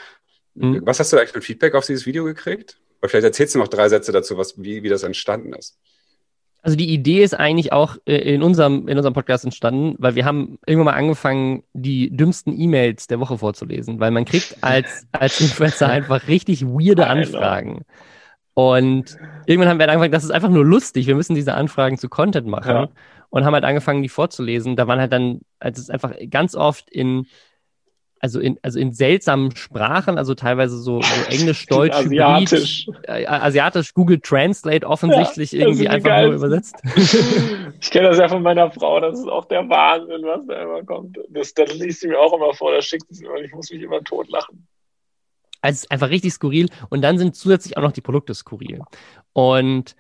[0.54, 0.82] Mhm.
[0.86, 2.80] Was hast du eigentlich für ein Feedback auf dieses Video gekriegt?
[3.02, 5.80] Oder vielleicht erzählst du noch drei Sätze dazu, was, wie, wie das entstanden ist.
[6.64, 10.26] Also die Idee ist eigentlich auch äh, in unserem, in unserem Podcast entstanden, weil wir
[10.26, 15.42] haben irgendwann mal angefangen, die dümmsten E-Mails der Woche vorzulesen, weil man kriegt als, als
[15.42, 17.84] Influencer einfach richtig weirde Anfragen.
[18.54, 22.10] Und irgendwann haben wir angefangen, das ist einfach nur lustig, wir müssen diese Anfragen zu
[22.10, 22.90] Content machen ja.
[23.30, 24.76] und haben halt angefangen, die vorzulesen.
[24.76, 27.26] Da waren halt dann, also es ist einfach ganz oft in
[28.22, 32.86] also in, also in seltsamen Sprachen, also teilweise so, so Englisch, Deutsch, Asiatisch.
[32.86, 36.28] Hybrid, äh, Asiatisch, Google Translate offensichtlich ja, irgendwie einfach geil.
[36.28, 36.76] nur übersetzt.
[37.82, 40.84] Ich kenne das ja von meiner Frau, das ist auch der Wahnsinn, was da immer
[40.84, 41.18] kommt.
[41.30, 43.72] Das, das liest sie mir auch immer vor, das schickt sie mir und ich muss
[43.72, 44.68] mich immer totlachen.
[45.62, 48.82] Also es ist einfach richtig skurril und dann sind zusätzlich auch noch die Produkte skurril.
[49.34, 49.96] Und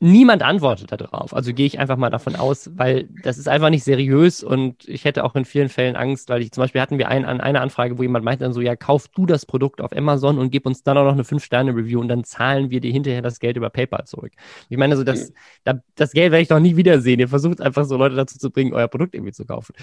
[0.00, 1.34] niemand antwortet darauf.
[1.34, 5.04] Also gehe ich einfach mal davon aus, weil das ist einfach nicht seriös und ich
[5.04, 7.98] hätte auch in vielen Fällen Angst, weil ich zum Beispiel hatten wir ein, eine Anfrage,
[7.98, 10.82] wo jemand meinte dann so, ja, kauf du das Produkt auf Amazon und gib uns
[10.82, 14.06] dann auch noch eine 5-Sterne-Review und dann zahlen wir dir hinterher das Geld über PayPal
[14.06, 14.32] zurück.
[14.70, 15.32] Ich meine, also das,
[15.64, 15.82] mhm.
[15.94, 17.20] das Geld werde ich doch nie wiedersehen.
[17.20, 19.74] Ihr versucht einfach so Leute dazu zu bringen, euer Produkt irgendwie zu kaufen.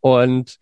[0.00, 0.58] Und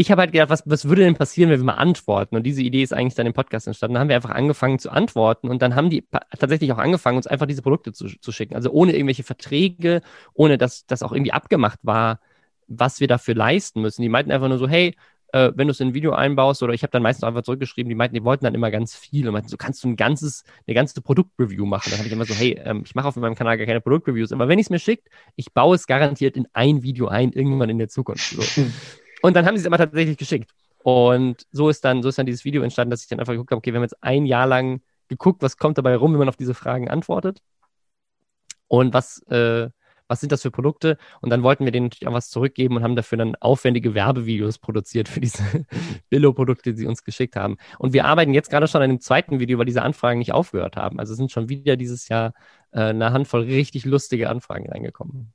[0.00, 2.34] ich habe halt gedacht, was, was würde denn passieren, wenn wir mal antworten?
[2.34, 3.94] Und diese Idee ist eigentlich dann im Podcast entstanden.
[3.94, 6.06] Dann haben wir einfach angefangen zu antworten und dann haben die
[6.38, 8.54] tatsächlich auch angefangen, uns einfach diese Produkte zu, zu schicken.
[8.54, 10.00] Also ohne irgendwelche Verträge,
[10.32, 12.20] ohne dass das auch irgendwie abgemacht war,
[12.66, 14.00] was wir dafür leisten müssen.
[14.00, 14.96] Die meinten einfach nur so, hey,
[15.34, 17.90] äh, wenn du es in ein Video einbaust, oder ich habe dann meistens einfach zurückgeschrieben,
[17.90, 20.44] die meinten, die wollten dann immer ganz viel und meinten, so kannst du ein ganzes,
[20.66, 21.90] eine ganze Produktreview machen.
[21.90, 24.32] Dann habe ich immer so, hey, ähm, ich mache auf meinem Kanal gar keine Produktreviews,
[24.32, 27.68] aber wenn ich es mir schickt, ich baue es garantiert in ein Video ein, irgendwann
[27.68, 28.30] in der Zukunft.
[28.30, 28.62] So.
[29.22, 30.50] Und dann haben sie es aber tatsächlich geschickt.
[30.82, 33.50] Und so ist dann, so ist dann dieses Video entstanden, dass ich dann einfach geguckt
[33.50, 36.28] habe, okay, wir haben jetzt ein Jahr lang geguckt, was kommt dabei rum, wenn man
[36.28, 37.42] auf diese Fragen antwortet.
[38.68, 39.68] Und was, äh,
[40.10, 40.96] was sind das für Produkte?
[41.20, 44.58] Und dann wollten wir denen natürlich auch was zurückgeben und haben dafür dann aufwendige Werbevideos
[44.58, 45.42] produziert für diese
[46.08, 47.58] Billo-Produkte, die sie uns geschickt haben.
[47.78, 50.76] Und wir arbeiten jetzt gerade schon an dem zweiten Video, weil diese Anfragen nicht aufgehört
[50.76, 50.98] haben.
[50.98, 52.32] Also sind schon wieder dieses Jahr
[52.72, 55.32] äh, eine Handvoll richtig lustige Anfragen reingekommen.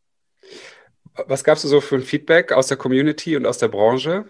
[1.27, 4.25] Was gabst du so für ein Feedback aus der Community und aus der Branche?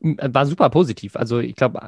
[0.00, 1.16] War super positiv.
[1.16, 1.80] Also ich glaube,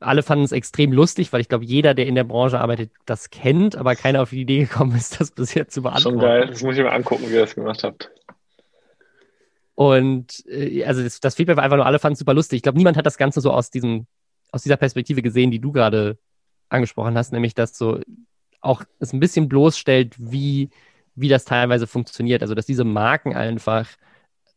[0.00, 3.30] alle fanden es extrem lustig, weil ich glaube, jeder, der in der Branche arbeitet, das
[3.30, 6.20] kennt, aber keiner auf die Idee gekommen ist, das bisher zu beantworten.
[6.20, 8.10] Schon geil, das muss ich mir angucken, wie ihr das gemacht habt.
[9.74, 12.58] Und äh, also das, das, Feedback war einfach nur, alle fanden es super lustig.
[12.58, 14.06] Ich glaube, niemand hat das Ganze so aus diesem,
[14.50, 16.18] aus dieser Perspektive gesehen, die du gerade
[16.68, 18.00] angesprochen hast, nämlich dass so
[18.60, 20.70] auch es ein bisschen bloßstellt, wie
[21.20, 22.42] wie das teilweise funktioniert.
[22.42, 23.86] Also, dass diese Marken einfach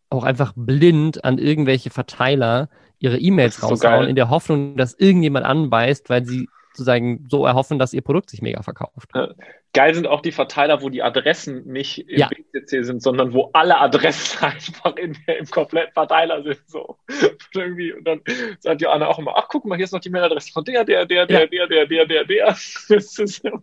[0.09, 2.69] auch einfach blind an irgendwelche Verteiler
[2.99, 7.79] ihre E-Mails raushauen, so in der Hoffnung, dass irgendjemand anbeißt, weil sie sozusagen so erhoffen,
[7.79, 9.09] dass ihr Produkt sich mega verkauft.
[9.73, 12.29] Geil sind auch die Verteiler, wo die Adressen nicht im ja.
[12.29, 16.61] BCC sind, sondern wo alle Adressen einfach in, im kompletten Verteiler sind.
[16.67, 16.97] So.
[17.07, 18.21] Und, irgendwie, und dann
[18.59, 21.05] sagt Joanna auch immer, ach guck mal, hier ist noch die Mailadresse von der, der,
[21.05, 21.47] der, der, ja.
[21.47, 22.45] der, der, der, der, der.
[22.89, 23.61] Das ist immer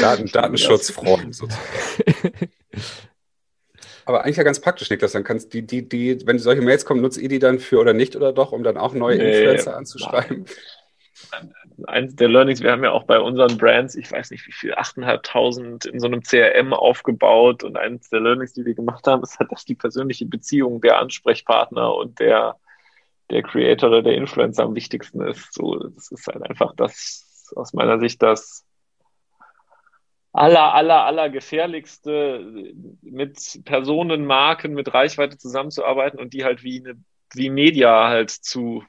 [0.00, 2.50] Daten, Datenschutzfreund sozusagen.
[4.08, 5.12] Aber eigentlich ja ganz praktisch, Niklas.
[5.12, 7.92] Dann kannst die, die, die, wenn solche Mails kommen, nutzt ihr die dann für oder
[7.92, 10.46] nicht oder doch, um dann auch neue nee, Influencer anzuschreiben?
[11.86, 14.74] Eins der Learnings, wir haben ja auch bei unseren Brands, ich weiß nicht wie viel,
[14.74, 19.38] 8.500 in so einem CRM aufgebaut und eines der Learnings, die wir gemacht haben, ist
[19.38, 22.56] halt, dass die persönliche Beziehung der Ansprechpartner und der,
[23.28, 25.52] der Creator oder der Influencer am wichtigsten ist.
[25.52, 28.64] So, das ist halt einfach das, aus meiner Sicht, das
[30.32, 37.02] aller, aller, aller gefährlichste, mit Personen, Marken, mit Reichweite zusammenzuarbeiten und die halt wie eine,
[37.34, 38.84] wie Media halt zu,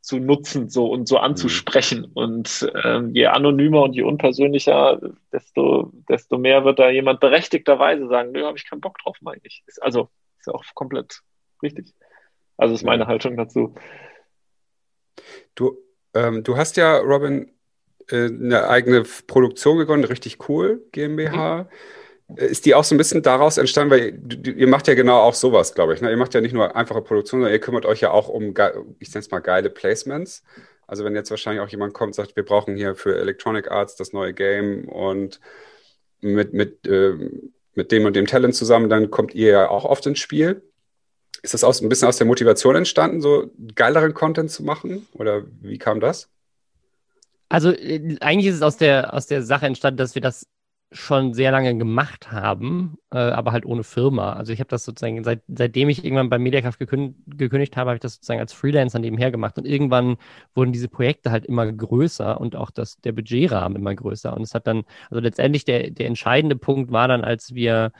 [0.00, 2.00] zu nutzen so und so anzusprechen.
[2.00, 2.12] Mhm.
[2.14, 5.00] Und ähm, je anonymer und je unpersönlicher,
[5.32, 9.40] desto, desto mehr wird da jemand berechtigterweise sagen, nö, habe ich keinen Bock drauf, meine
[9.44, 9.62] ich.
[9.66, 10.08] Ist also
[10.38, 11.20] ist ja auch komplett
[11.62, 11.94] richtig.
[12.56, 13.74] Also ist meine Haltung dazu.
[15.54, 15.78] Du,
[16.14, 17.50] ähm, du hast ja, Robin,
[18.12, 21.62] äh, eine eigene Produktion gegründet, richtig cool, GmbH.
[22.28, 22.36] Mhm.
[22.36, 25.18] Äh, ist die auch so ein bisschen daraus entstanden, weil ihr, ihr macht ja genau
[25.20, 26.00] auch sowas, glaube ich.
[26.00, 26.10] Ne?
[26.10, 28.54] Ihr macht ja nicht nur einfache Produktion, sondern ihr kümmert euch ja auch um,
[28.98, 30.42] ich nenne es mal geile Placements.
[30.86, 33.96] Also wenn jetzt wahrscheinlich auch jemand kommt und sagt, wir brauchen hier für Electronic Arts
[33.96, 35.40] das neue Game und
[36.20, 37.14] mit, mit, äh,
[37.74, 40.62] mit dem und dem Talent zusammen, dann kommt ihr ja auch oft ins Spiel.
[41.42, 45.08] Ist das aus, ein bisschen aus der Motivation entstanden, so geileren Content zu machen?
[45.14, 46.31] Oder wie kam das?
[47.52, 50.46] Also äh, eigentlich ist es aus der, aus der Sache entstanden, dass wir das
[50.90, 54.34] schon sehr lange gemacht haben, äh, aber halt ohne Firma.
[54.34, 57.96] Also ich habe das sozusagen, seit, seitdem ich irgendwann bei Mediakraft gekündigt, gekündigt habe, habe
[57.96, 59.58] ich das sozusagen als Freelancer nebenher gemacht.
[59.58, 60.16] Und irgendwann
[60.54, 64.34] wurden diese Projekte halt immer größer und auch das, der Budgetrahmen immer größer.
[64.34, 67.92] Und es hat dann, also letztendlich der, der entscheidende Punkt war dann, als wir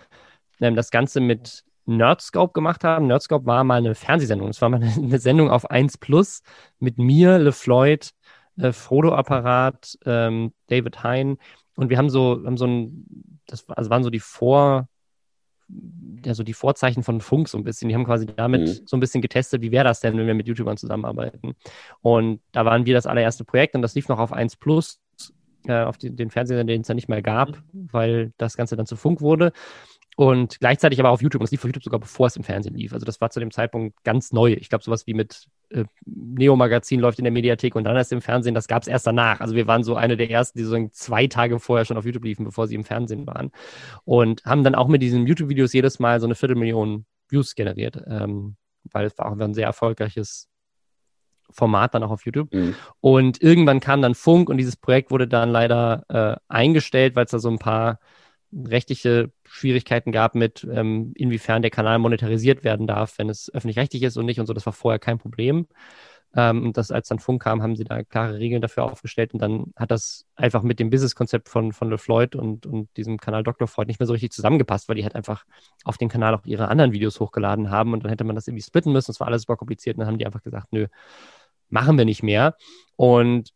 [0.60, 3.06] ähm, das Ganze mit Nerdscope gemacht haben.
[3.06, 4.48] Nerdscope war mal eine Fernsehsendung.
[4.48, 6.42] Es war mal eine, Sendung auf 1 Plus
[6.78, 8.10] mit mir, LeFloid,
[8.58, 11.38] äh, Frodo-Apparat, ähm, David Hein
[11.76, 13.06] und wir haben so, haben so ein,
[13.46, 14.88] das also waren so die Vor,
[16.24, 17.88] ja, so die Vorzeichen von Funk so ein bisschen.
[17.88, 18.86] Die haben quasi damit mhm.
[18.86, 21.54] so ein bisschen getestet, wie wäre das denn, wenn wir mit YouTubern zusammenarbeiten.
[22.00, 25.00] Und da waren wir das allererste Projekt und das lief noch auf 1 Plus,
[25.66, 28.86] äh, auf die, den Fernseher, den es ja nicht mehr gab, weil das Ganze dann
[28.86, 29.52] zu Funk wurde.
[30.16, 31.40] Und gleichzeitig aber auf YouTube.
[31.40, 32.92] Und das lief auf YouTube sogar bevor es im Fernsehen lief.
[32.92, 34.52] Also das war zu dem Zeitpunkt ganz neu.
[34.52, 38.20] Ich glaube, sowas wie mit äh, Neo-Magazin läuft in der Mediathek und dann erst im
[38.20, 39.40] Fernsehen, das gab es erst danach.
[39.40, 42.24] Also wir waren so eine der ersten, die so zwei Tage vorher schon auf YouTube
[42.24, 43.50] liefen, bevor sie im Fernsehen waren.
[44.04, 48.56] Und haben dann auch mit diesen YouTube-Videos jedes Mal so eine Viertelmillion Views generiert, ähm,
[48.90, 50.48] weil es war auch ein sehr erfolgreiches
[51.50, 52.52] Format dann auch auf YouTube.
[52.52, 52.74] Mhm.
[53.00, 57.30] Und irgendwann kam dann Funk und dieses Projekt wurde dann leider äh, eingestellt, weil es
[57.30, 57.98] da so ein paar
[58.52, 64.16] rechtliche Schwierigkeiten gab mit, ähm, inwiefern der Kanal monetarisiert werden darf, wenn es öffentlich-rechtlich ist
[64.16, 64.52] und nicht und so.
[64.52, 65.66] Das war vorher kein Problem.
[66.34, 69.42] Ähm, und das, als dann Funk kam, haben sie da klare Regeln dafür aufgestellt und
[69.42, 73.68] dann hat das einfach mit dem Businesskonzept von, von LeFloid und, und diesem Kanal Dr.
[73.68, 75.44] Freud nicht mehr so richtig zusammengepasst, weil die halt einfach
[75.84, 78.62] auf den Kanal auch ihre anderen Videos hochgeladen haben und dann hätte man das irgendwie
[78.62, 79.10] splitten müssen.
[79.10, 80.86] Das war alles super kompliziert und dann haben die einfach gesagt, nö,
[81.68, 82.56] machen wir nicht mehr.
[82.96, 83.50] Und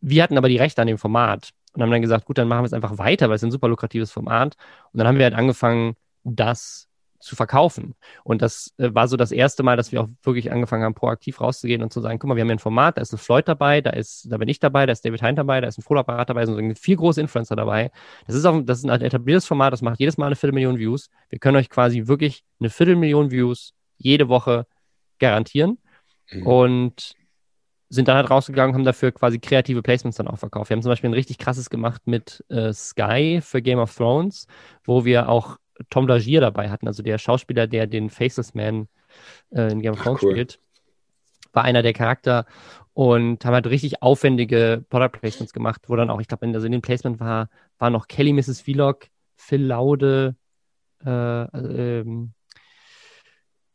[0.00, 2.62] wir hatten aber die Rechte an dem Format und haben dann gesagt, gut, dann machen
[2.62, 4.56] wir es einfach weiter, weil es ein super lukratives Format.
[4.92, 6.88] Und dann haben wir halt angefangen, das
[7.20, 7.94] zu verkaufen.
[8.24, 11.40] Und das äh, war so das erste Mal, dass wir auch wirklich angefangen haben, proaktiv
[11.40, 13.48] rauszugehen und zu sagen, guck mal, wir haben hier ein Format, da ist ein Floyd
[13.48, 15.82] dabei, da ist, da bin ich dabei, da ist David Hein dabei, da ist ein
[15.82, 17.90] Frohapparat dabei, so vier große Influencer dabei.
[18.26, 21.10] Das ist auch, das ist ein etabliertes Format, das macht jedes Mal eine Viertelmillion Views.
[21.28, 24.66] Wir können euch quasi wirklich eine Viertelmillion Views jede Woche
[25.18, 25.78] garantieren.
[26.30, 26.46] Mhm.
[26.46, 27.14] Und
[27.88, 30.70] sind dann halt rausgegangen, haben dafür quasi kreative Placements dann auch verkauft.
[30.70, 34.46] Wir haben zum Beispiel ein richtig krasses gemacht mit äh, Sky für Game of Thrones,
[34.84, 35.58] wo wir auch
[35.90, 38.88] Tom Lagier dabei hatten, also der Schauspieler, der den Faceless Man
[39.50, 40.32] äh, in Game of Thrones cool.
[40.32, 40.58] spielt,
[41.52, 42.46] war einer der Charakter
[42.94, 46.66] und haben halt richtig aufwendige Product Placements gemacht, wo dann auch, ich glaube, in, also
[46.66, 48.62] in dem Placement war, war noch Kelly Mrs.
[48.62, 50.34] Vlog, Phil Laude,
[51.04, 52.32] äh, ähm,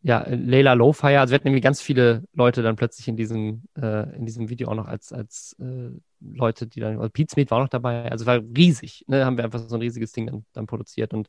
[0.03, 4.15] ja, Leila Lowfire, also wir hatten irgendwie ganz viele Leute dann plötzlich in diesem, äh,
[4.15, 7.59] in diesem Video auch noch als, als äh, Leute, die dann, also Pete Smith war
[7.59, 10.45] auch noch dabei, also war riesig, ne, haben wir einfach so ein riesiges Ding dann,
[10.53, 11.27] dann produziert und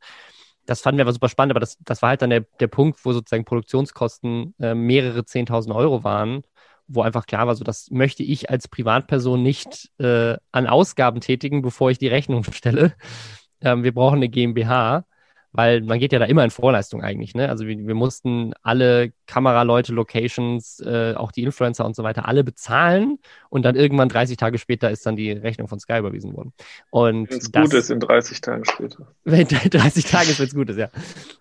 [0.65, 3.05] das fanden wir aber super spannend, aber das, das war halt dann der, der Punkt,
[3.05, 6.43] wo sozusagen Produktionskosten äh, mehrere Zehntausend Euro waren,
[6.87, 11.63] wo einfach klar war, so das möchte ich als Privatperson nicht äh, an Ausgaben tätigen,
[11.63, 12.95] bevor ich die Rechnung stelle.
[13.61, 15.05] Ähm, wir brauchen eine GmbH
[15.53, 17.35] weil man geht ja da immer in Vorleistung eigentlich.
[17.35, 17.49] Ne?
[17.49, 22.43] Also wir, wir mussten alle Kameraleute, Locations, äh, auch die Influencer und so weiter, alle
[22.43, 23.19] bezahlen
[23.51, 26.53] und dann irgendwann 30 Tage später ist dann die Rechnung von Sky überwiesen worden.
[27.29, 29.09] Wenn es gut ist, in 30 Tagen später.
[29.25, 30.89] Wenn 30 Tage ist, wenn es gut ist, ja.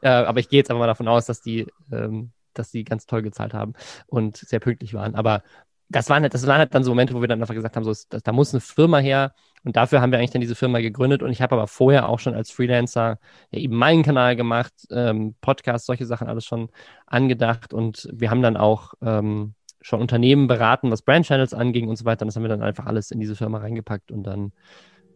[0.02, 3.06] Äh, aber ich gehe jetzt einfach mal davon aus, dass die, ähm, dass die ganz
[3.06, 3.74] toll gezahlt haben
[4.08, 5.15] und sehr pünktlich waren.
[5.15, 5.43] Aber
[5.89, 7.84] das waren, halt, das waren halt dann so Momente, wo wir dann einfach gesagt haben,
[7.84, 11.21] so, da muss eine Firma her, und dafür haben wir eigentlich dann diese Firma gegründet.
[11.21, 13.19] Und ich habe aber vorher auch schon als Freelancer
[13.52, 16.69] ja, eben meinen Kanal gemacht, ähm, Podcasts, solche Sachen alles schon
[17.06, 17.74] angedacht.
[17.74, 22.06] Und wir haben dann auch ähm, schon Unternehmen beraten, was Brand Channels anging und so
[22.06, 22.24] weiter.
[22.24, 24.12] Und das haben wir dann einfach alles in diese Firma reingepackt.
[24.12, 24.52] Und dann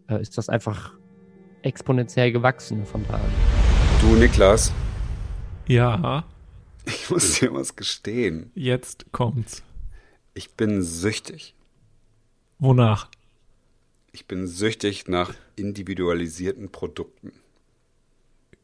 [0.08, 0.94] äh, ist das einfach
[1.64, 3.22] exponentiell gewachsen von da an.
[4.02, 4.72] Du, Niklas.
[5.68, 6.24] Ja.
[6.86, 8.52] Ich muss dir was gestehen.
[8.54, 9.64] Jetzt kommt's.
[10.36, 11.56] Ich bin süchtig.
[12.60, 13.10] Wonach?
[14.15, 17.34] Ich bin süchtig nach individualisierten Produkten.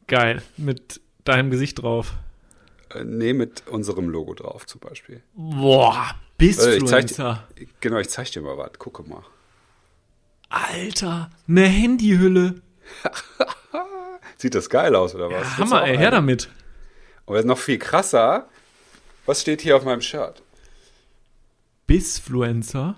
[0.06, 0.40] Geil.
[0.56, 2.14] Mit deinem Gesicht drauf.
[2.88, 5.22] Äh, nee, mit unserem Logo drauf zum Beispiel.
[5.34, 7.46] Boah, bist äh, zeig dir,
[7.80, 8.78] Genau, ich zeig dir mal was.
[8.78, 9.24] Gucke mal.
[10.48, 12.62] Alter, eine Handyhülle.
[14.38, 15.42] Sieht das geil aus, oder was?
[15.42, 16.48] Ja, Hammer, ey, her damit.
[17.26, 18.48] Und noch viel krasser.
[19.26, 20.42] Was steht hier auf meinem Shirt?
[21.86, 22.96] Bisfluencer?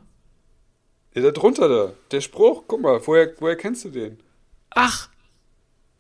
[1.15, 1.93] Ja, da drunter da.
[2.11, 4.19] Der Spruch, guck mal, woher, woher kennst du den?
[4.71, 5.09] Ach,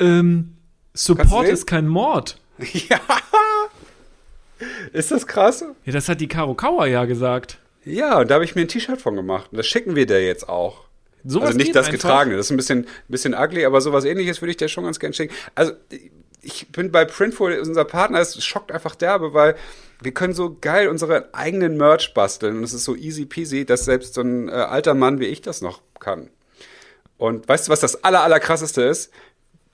[0.00, 0.56] ähm,
[0.92, 2.38] Support ist kein Mord.
[2.88, 3.00] Ja.
[4.92, 5.64] Ist das krass?
[5.84, 7.58] Ja, das hat die Karo Kauer ja gesagt.
[7.84, 9.48] Ja, und da habe ich mir ein T-Shirt von gemacht.
[9.50, 10.84] Und das schicken wir dir jetzt auch.
[11.24, 12.00] Sowas also nicht das einfach.
[12.00, 14.84] getragene, das ist ein bisschen, ein bisschen ugly, aber sowas ähnliches würde ich dir schon
[14.84, 15.34] ganz gerne schicken.
[15.54, 15.72] Also,
[16.44, 19.56] ich bin bei Printful, unser Partner, es schockt einfach derbe, weil
[20.00, 23.84] wir können so geil unsere eigenen Merch basteln und es ist so easy peasy, dass
[23.84, 26.30] selbst so ein äh, alter Mann wie ich das noch kann.
[27.16, 29.10] Und weißt du, was das aller, aller krasseste ist?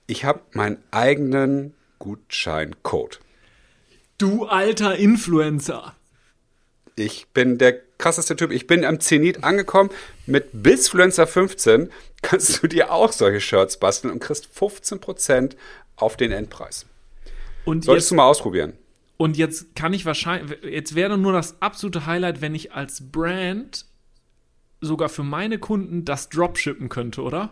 [0.06, 3.20] Ich habe meinen eigenen Gutscheincode.
[4.18, 5.94] Du alter Influencer.
[6.96, 8.50] Ich bin der krasseste Typ.
[8.50, 9.90] Ich bin am Zenit angekommen.
[10.26, 15.52] Mit Bizfluencer 15 kannst du dir auch solche Shirts basteln und kriegst 15%
[16.00, 16.86] auf den Endpreis.
[17.64, 18.72] Und Solltest jetzt, du mal ausprobieren.
[19.16, 23.84] und jetzt kann ich wahrscheinlich, jetzt wäre nur das absolute Highlight, wenn ich als Brand
[24.80, 27.50] sogar für meine Kunden das Dropshippen könnte, oder?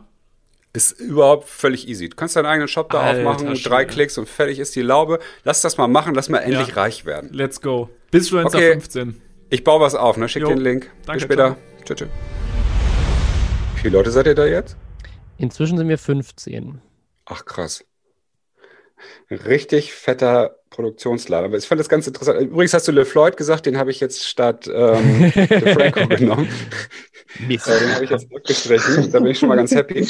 [0.72, 2.08] Ist überhaupt völlig easy.
[2.08, 3.86] Du kannst deinen eigenen Shop da Alter aufmachen, drei Schwede.
[3.92, 5.18] Klicks und fertig ist die Laube.
[5.44, 6.74] Lass das mal machen, lass mal endlich Ja.
[6.74, 7.30] reich werden.
[7.32, 7.88] Let's go.
[8.10, 8.72] Bizfluencer Okay.
[8.72, 9.20] 15.
[9.50, 10.28] Ich baue was auf, ne?
[10.28, 10.48] Schick Jo.
[10.48, 10.90] den Link.
[11.06, 11.56] Danke, Bis später.
[11.84, 11.96] Tschüss.
[11.98, 12.08] tschüss.
[13.76, 14.76] Wie viele Leute seid ihr da jetzt?
[15.38, 16.80] Inzwischen sind wir 15.
[17.26, 17.84] Ach, krass.
[19.30, 21.46] Richtig fetter Produktionsladen.
[21.46, 22.40] Aber ich fand das ganz interessant.
[22.40, 26.48] Übrigens hast du LeFloid gesagt, den habe ich jetzt statt ähm, DeFranco genommen.
[27.46, 27.68] Mist.
[27.68, 29.10] Äh, den habe ich jetzt abgestrichen.
[29.10, 30.06] Da bin ich schon mal ganz happy.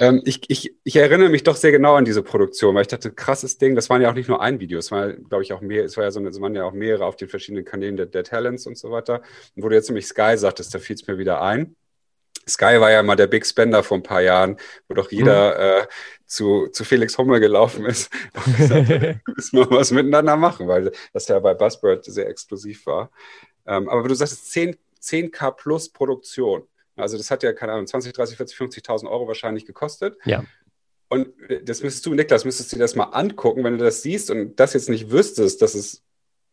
[0.00, 3.12] Ähm, ich, ich, ich erinnere mich doch sehr genau an diese Produktion, weil ich dachte,
[3.12, 3.74] krasses Ding.
[3.74, 5.96] Das waren ja auch nicht nur ein Video, es war, glaube ich, auch mehr, es
[5.96, 8.24] war ja so, eine- es waren ja auch mehrere auf den verschiedenen Kanälen der, der
[8.24, 9.22] Talents und so weiter.
[9.54, 11.76] Und wo du jetzt nämlich Sky sagtest, da fiel es mir wieder ein.
[12.46, 15.86] Sky war ja mal der Big Spender vor ein paar Jahren, wo doch jeder äh,
[16.26, 18.10] zu, zu Felix Hummel gelaufen ist
[18.46, 22.28] und gesagt hat, wir müssen mal was miteinander machen, weil das ja bei Buzzbird sehr
[22.28, 23.10] exklusiv war.
[23.66, 26.66] Ähm, aber du sagst 10, 10k plus Produktion.
[26.96, 30.16] Also das hat ja, keine Ahnung, 20, 30, 40, 50.000 Euro wahrscheinlich gekostet.
[30.24, 30.44] Ja.
[31.08, 31.28] Und
[31.64, 34.58] das müsstest du, Niklas, müsstest du dir das mal angucken, wenn du das siehst und
[34.58, 36.03] das jetzt nicht wüsstest, dass es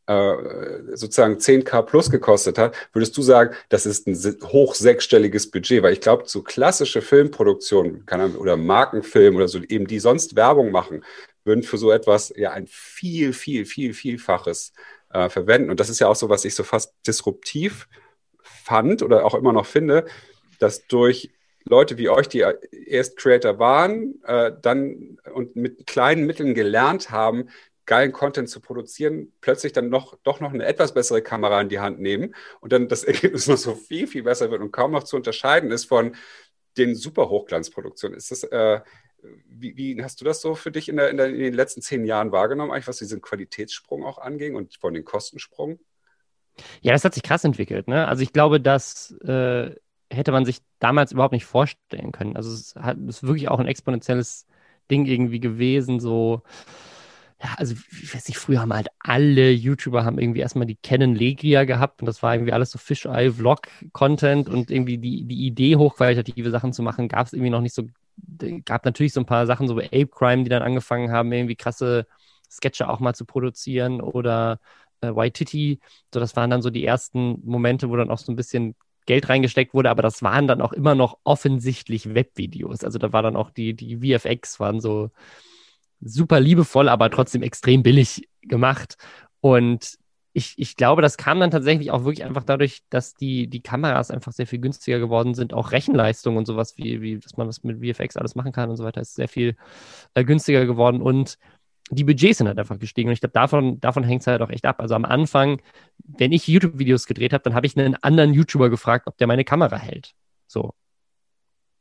[0.08, 4.16] sozusagen 10k plus gekostet hat, würdest du sagen, das ist ein
[4.52, 8.06] hoch sechsstelliges Budget, weil ich glaube, so klassische Filmproduktionen
[8.38, 11.06] oder Markenfilm oder so, eben die sonst Werbung machen,
[11.44, 14.74] würden für so etwas ja ein viel, viel, viel, vielfaches
[15.14, 15.70] äh, verwenden.
[15.70, 17.88] Und das ist ja auch so, was ich so fast disruptiv
[18.44, 20.06] fand oder auch immer noch finde,
[20.60, 21.32] dass durch
[21.64, 22.44] Leute wie euch, die
[22.88, 27.50] erst Creator waren, äh, dann und mit kleinen Mitteln gelernt haben,
[27.86, 31.80] geilen Content zu produzieren, plötzlich dann noch doch noch eine etwas bessere Kamera in die
[31.80, 35.04] Hand nehmen und dann das Ergebnis noch so viel, viel besser wird und kaum noch
[35.04, 36.16] zu unterscheiden ist von
[36.78, 38.18] den super Hochglanzproduktionen.
[38.18, 38.82] Ist das, äh,
[39.48, 41.82] wie, wie hast du das so für dich in, der, in, der, in den letzten
[41.82, 45.80] zehn Jahren wahrgenommen, eigentlich was diesen Qualitätssprung auch anging und von den Kostensprung?
[46.82, 47.88] Ja, das hat sich krass entwickelt.
[47.88, 48.08] Ne?
[48.08, 49.76] Also ich glaube, das äh,
[50.10, 52.36] hätte man sich damals überhaupt nicht vorstellen können.
[52.36, 54.48] Also es hat, es ist wirklich auch ein exponentielles
[54.90, 56.00] Ding irgendwie gewesen.
[56.00, 56.42] So,
[57.44, 61.16] ja, also ich weiß nicht, früher haben halt alle YouTuber haben irgendwie erstmal die Canon
[61.16, 66.52] Legria gehabt und das war irgendwie alles so Fisheye-Vlog-Content und irgendwie die, die Idee, hochqualitative
[66.52, 67.88] Sachen zu machen, gab es irgendwie noch nicht so.
[68.66, 71.56] Gab natürlich so ein paar Sachen, so wie Ape Crime, die dann angefangen haben, irgendwie
[71.56, 72.06] krasse
[72.50, 74.60] Sketche auch mal zu produzieren oder
[75.00, 75.80] äh, Waititi.
[76.14, 78.76] So, das waren dann so die ersten Momente, wo dann auch so ein bisschen
[79.08, 82.84] Geld reingesteckt wurde, aber das waren dann auch immer noch offensichtlich Webvideos.
[82.84, 85.10] Also da war dann auch die, die VFX waren so
[86.02, 88.98] super liebevoll, aber trotzdem extrem billig gemacht.
[89.40, 89.98] Und
[90.34, 94.12] ich, ich glaube, das kam dann tatsächlich auch wirklich einfach dadurch, dass die, die Kameras
[94.12, 95.54] einfach sehr viel günstiger geworden sind.
[95.54, 98.78] Auch Rechenleistung und sowas, wie, wie dass man das mit VFX alles machen kann und
[98.78, 99.56] so weiter, ist sehr viel
[100.14, 101.02] äh, günstiger geworden.
[101.02, 101.38] Und
[101.90, 103.10] die Budgets sind halt einfach gestiegen.
[103.10, 104.80] Und ich glaube, davon, davon hängt es halt auch echt ab.
[104.80, 105.62] Also am Anfang,
[105.98, 109.44] wenn ich YouTube-Videos gedreht habe, dann habe ich einen anderen YouTuber gefragt, ob der meine
[109.44, 110.14] Kamera hält.
[110.48, 110.74] So.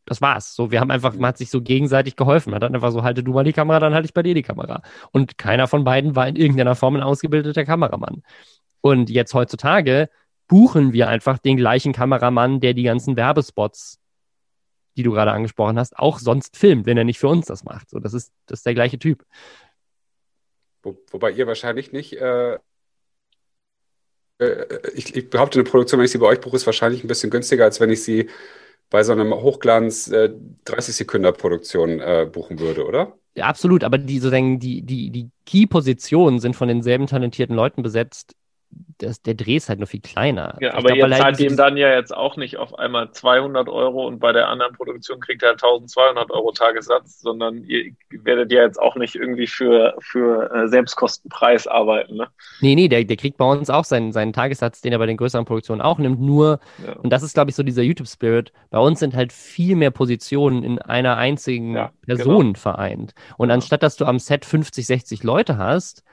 [0.06, 0.54] Das war's.
[0.54, 2.50] So, wir haben einfach, man hat sich so gegenseitig geholfen.
[2.50, 4.42] Man hat einfach so, halte du mal die Kamera, dann halte ich bei dir die
[4.42, 4.82] Kamera.
[5.12, 8.22] Und keiner von beiden war in irgendeiner Form ein ausgebildeter Kameramann.
[8.80, 10.08] Und jetzt heutzutage
[10.48, 14.00] buchen wir einfach den gleichen Kameramann, der die ganzen Werbespots,
[14.96, 17.88] die du gerade angesprochen hast, auch sonst filmt, wenn er nicht für uns das macht.
[17.90, 19.24] So, das ist, das ist der gleiche Typ.
[20.82, 22.58] Wo, wobei ihr wahrscheinlich nicht, äh,
[24.38, 27.08] äh, ich, ich behaupte, eine Produktion, wenn ich sie bei euch buche, ist wahrscheinlich ein
[27.08, 28.28] bisschen günstiger, als wenn ich sie
[28.90, 30.30] bei so einem Hochglanz äh,
[30.64, 33.14] 30 Sekunden Produktion äh, buchen würde, oder?
[33.36, 38.34] Ja, absolut, aber die, sozusagen, die, die, die Key-Positionen sind von denselben talentierten Leuten besetzt.
[38.98, 40.56] Das, der Dreh ist halt nur viel kleiner.
[40.60, 44.18] Ja, aber ihr zahlt ihm dann ja jetzt auch nicht auf einmal 200 Euro und
[44.18, 48.96] bei der anderen Produktion kriegt er 1200 Euro Tagessatz, sondern ihr werdet ja jetzt auch
[48.96, 52.16] nicht irgendwie für, für äh, Selbstkostenpreis arbeiten.
[52.16, 52.28] Ne?
[52.60, 55.16] Nee, nee, der, der kriegt bei uns auch seinen, seinen Tagessatz, den er bei den
[55.16, 56.20] größeren Produktionen auch nimmt.
[56.20, 56.92] Nur, Ja.
[56.96, 60.62] und das ist, glaube ich, so dieser YouTube-Spirit, bei uns sind halt viel mehr Positionen
[60.62, 63.14] in einer einzigen Ja, Person vereint.
[63.38, 66.04] Und anstatt dass du am Set 50, 60 Leute hast,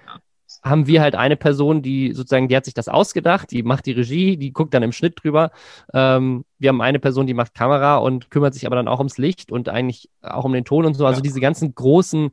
[0.64, 3.92] haben wir halt eine Person, die sozusagen, die hat sich das ausgedacht, die macht die
[3.92, 5.52] Regie, die guckt dann im Schnitt drüber.
[5.94, 9.18] Ähm, wir haben eine Person, die macht Kamera und kümmert sich aber dann auch ums
[9.18, 11.06] Licht und eigentlich auch um den Ton und so.
[11.06, 11.24] Also Ja.
[11.24, 12.32] diese ganzen großen,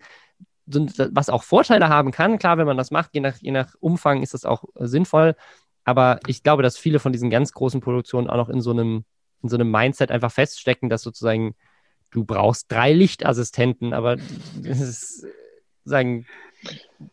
[0.66, 4.22] was auch Vorteile haben kann, klar, wenn man das macht, je nach, je nach Umfang
[4.22, 5.35] ist das auch äh, sinnvoll.
[5.85, 9.05] Aber ich glaube, dass viele von diesen ganz großen Produktionen auch noch in so einem,
[9.43, 11.55] in so einem Mindset einfach feststecken, dass sozusagen
[12.11, 14.16] du brauchst drei Lichtassistenten, aber
[14.62, 15.27] das ist,
[15.85, 16.27] sagen,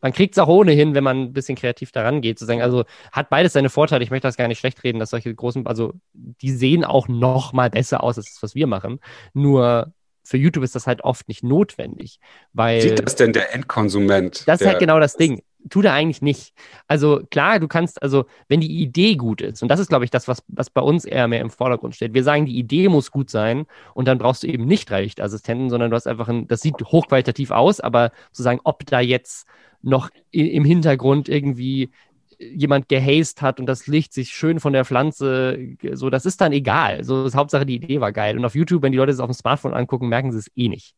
[0.02, 2.62] man kriegt es auch ohnehin, wenn man ein bisschen kreativ daran geht, sozusagen.
[2.62, 4.04] Also hat beides seine Vorteile.
[4.04, 7.54] Ich möchte das gar nicht schlecht reden, dass solche großen, also die sehen auch noch
[7.54, 9.00] mal besser aus als das, was wir machen.
[9.34, 9.94] Nur
[10.24, 12.20] für YouTube ist das halt oft nicht notwendig,
[12.54, 12.82] weil.
[12.82, 14.48] Sieht das denn der Endkonsument?
[14.48, 15.42] Das ist halt genau das Ding.
[15.70, 16.54] Tut er eigentlich nicht.
[16.88, 20.12] Also klar, du kannst, also wenn die Idee gut ist, und das ist, glaube ich,
[20.12, 22.14] das, was, was bei uns eher mehr im Vordergrund steht.
[22.14, 25.70] Wir sagen, die Idee muss gut sein und dann brauchst du eben nicht drei Lichtassistenten,
[25.70, 29.48] sondern du hast einfach ein, das sieht hochqualitativ aus, aber zu sagen, ob da jetzt
[29.82, 31.92] noch im Hintergrund irgendwie
[32.40, 36.52] jemand gehazed hat und das Licht sich schön von der Pflanze, so, das ist dann
[36.52, 37.04] egal.
[37.04, 38.38] So, das Hauptsache die Idee war geil.
[38.38, 40.68] Und auf YouTube, wenn die Leute es auf dem Smartphone angucken, merken sie es eh
[40.68, 40.96] nicht.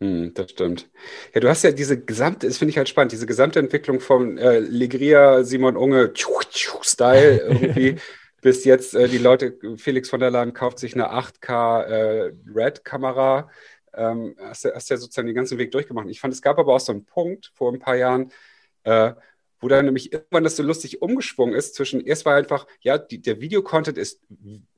[0.00, 0.88] Hm, das stimmt.
[1.34, 4.38] Ja, du hast ja diese gesamte, das finde ich halt spannend, diese gesamte Entwicklung vom
[4.38, 6.12] äh, Legria, Simon Unge,
[6.82, 7.96] Style irgendwie
[8.40, 13.50] bis jetzt äh, die Leute, Felix von der Laden kauft sich eine 8K äh, Red-Kamera.
[13.94, 16.08] Ähm, hast, du, hast ja sozusagen den ganzen Weg durchgemacht.
[16.08, 18.30] Ich fand, es gab aber auch so einen Punkt vor ein paar Jahren,
[18.84, 19.12] äh,
[19.60, 23.20] wo dann nämlich irgendwann das so lustig umgeschwungen ist zwischen, erst war einfach, ja, die,
[23.20, 24.20] der Videocontent ist,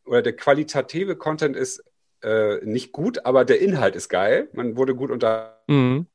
[0.06, 1.84] oder der qualitative Content ist
[2.22, 4.48] äh, nicht gut, aber der Inhalt ist geil.
[4.52, 5.62] Man wurde gut unter.
[5.66, 6.06] Mhm.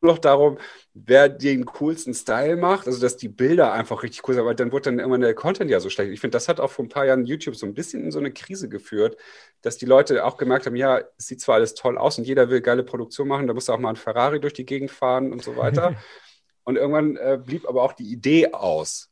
[0.00, 0.58] Noch darum,
[0.92, 4.70] wer den coolsten Style macht, also dass die Bilder einfach richtig cool sind, aber dann
[4.70, 6.12] wurde dann irgendwann der Content ja so schlecht.
[6.12, 8.18] Ich finde, das hat auch vor ein paar Jahren YouTube so ein bisschen in so
[8.18, 9.16] eine Krise geführt,
[9.62, 12.50] dass die Leute auch gemerkt haben, ja, es sieht zwar alles toll aus und jeder
[12.50, 15.42] will geile Produktion machen, da muss auch mal ein Ferrari durch die Gegend fahren und
[15.42, 15.94] so weiter.
[16.64, 19.10] Und irgendwann äh, blieb aber auch die Idee aus.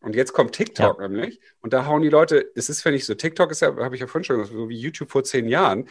[0.00, 1.08] Und jetzt kommt TikTok ja.
[1.08, 1.40] nämlich.
[1.60, 4.00] Und da hauen die Leute, es ist, wenn ich so, TikTok ist ja, habe ich
[4.00, 5.88] ja vorhin schon gesagt, so wie YouTube vor zehn Jahren.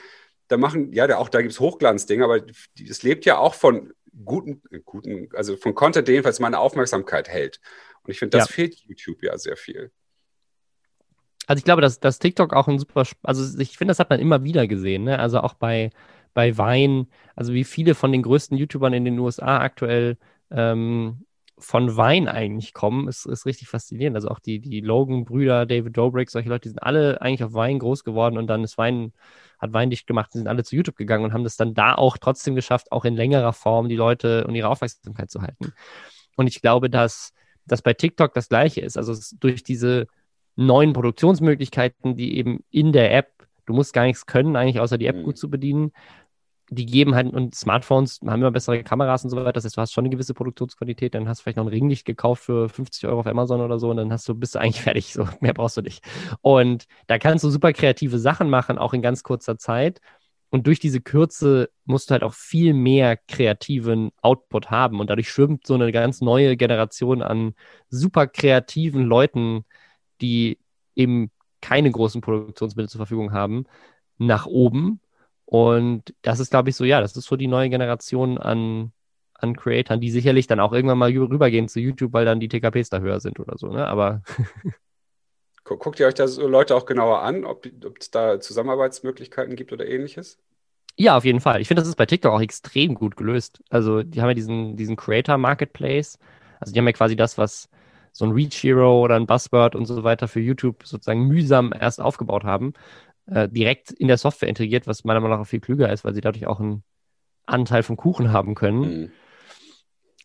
[0.48, 2.42] Da machen, ja, da, auch da gibt es Hochglanzdinge, aber
[2.88, 3.92] es lebt ja auch von
[4.24, 7.60] guten, guten, also von Content, der jedenfalls meine Aufmerksamkeit hält.
[8.04, 8.54] Und ich finde, das ja.
[8.54, 9.92] fehlt YouTube ja sehr viel.
[11.48, 14.20] Also ich glaube, dass, dass TikTok auch ein super, also ich finde, das hat man
[14.20, 15.20] immer wieder gesehen, ne?
[15.20, 15.92] Also auch bei,
[16.34, 20.18] bei Wein, also wie viele von den größten YouTubern in den USA aktuell
[20.52, 21.26] ähm,
[21.60, 24.16] von Wein eigentlich kommen, ist, ist richtig faszinierend.
[24.16, 27.80] Also auch die, die Logan-Brüder, David Dobrik, solche Leute, die sind alle eigentlich auf Wein
[27.80, 29.14] groß geworden und dann ist Wein,
[29.58, 31.96] hat Wein dicht gemacht, die sind alle zu YouTube gegangen und haben das dann da
[31.96, 35.74] auch trotzdem geschafft, auch in längerer Form die Leute und ihre Aufmerksamkeit zu halten.
[36.36, 37.34] Und ich glaube, dass
[37.66, 38.98] das bei TikTok das Gleiche ist.
[38.98, 40.08] Also durch diese
[40.56, 43.32] neuen Produktionsmöglichkeiten, die eben in der App,
[43.66, 45.24] du musst gar nichts können, eigentlich außer die App mhm.
[45.24, 45.92] gut zu bedienen,
[46.70, 49.54] die geben halt, und Smartphones haben immer bessere Kameras und so weiter.
[49.54, 52.06] Das heißt, du hast schon eine gewisse Produktionsqualität, dann hast du vielleicht noch ein Ringlicht
[52.06, 54.82] gekauft für 50 Euro auf Amazon oder so und dann hast du, bist du eigentlich
[54.84, 55.14] fertig.
[55.14, 56.04] So, mehr brauchst du nicht.
[56.42, 60.02] Und da kannst du super kreative Sachen machen, auch in ganz kurzer Zeit.
[60.50, 65.00] Und durch diese Kürze musst du halt auch viel mehr kreativen Output haben.
[65.00, 67.54] Und dadurch schwimmt so eine ganz neue Generation an
[67.90, 69.66] super kreativen Leuten,
[70.22, 70.60] die
[70.96, 73.66] eben keine großen Produktionsmittel zur Verfügung haben,
[74.18, 75.02] nach oben
[75.50, 78.92] und das ist, glaube ich, so, ja, das ist so die neue Generation an,
[79.34, 82.90] an Creatoren, die sicherlich dann auch irgendwann mal rübergehen zu YouTube, weil dann die TKPs
[82.90, 83.88] da höher sind oder so, ne?
[83.88, 84.22] Aber.
[85.64, 87.66] Guckt ihr euch da so Leute auch genauer an, ob,
[87.98, 90.38] es da Zusammenarbeitsmöglichkeiten gibt oder ähnliches?
[90.98, 91.62] Ja, auf jeden Fall.
[91.62, 93.64] Ich finde, das ist bei TikTok auch extrem gut gelöst.
[93.70, 96.20] Also, die haben ja diesen, diesen Creator Marketplace.
[96.60, 97.70] Also, die haben ja quasi das, was
[98.12, 102.02] so ein Reach Hero oder ein Buzzword und so weiter für YouTube sozusagen mühsam erst
[102.02, 102.74] aufgebaut haben
[103.28, 106.22] äh, direkt in der Software integriert, was meiner Meinung nach viel klüger ist, weil sie
[106.22, 106.84] dadurch auch einen
[107.46, 108.82] Anteil vom Kuchen haben können.
[108.82, 109.12] Mhm.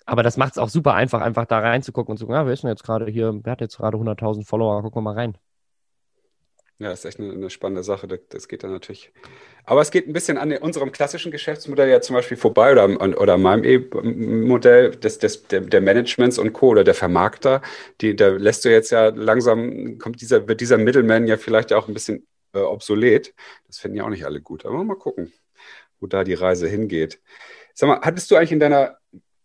[0.04, 2.52] Aber das macht es auch super einfach, einfach da reinzugucken und zu gucken, ja, wer
[2.52, 5.38] ist denn jetzt gerade hier, wer hat jetzt gerade 100.000 Follower, gucken wir mal rein.
[6.78, 8.08] Ja, das ist echt eine, eine spannende Sache.
[8.08, 9.12] Das, das, geht dann natürlich.
[9.64, 13.38] Aber es geht ein bisschen an unserem klassischen Geschäftsmodell ja zum Beispiel vorbei oder, oder
[13.38, 16.70] meinem e Modell des, des, der, der Managements und Co.
[16.70, 17.62] oder der Vermarkter.
[18.00, 21.86] Die, da lässt du jetzt ja langsam, kommt dieser, wird dieser Middleman ja vielleicht auch
[21.86, 23.34] ein bisschen äh, obsolet.
[23.66, 24.64] Das finden ja auch nicht alle gut.
[24.64, 25.32] Aber mal gucken,
[26.00, 27.20] wo da die Reise hingeht.
[27.74, 28.98] Sag mal, hattest du eigentlich in deiner,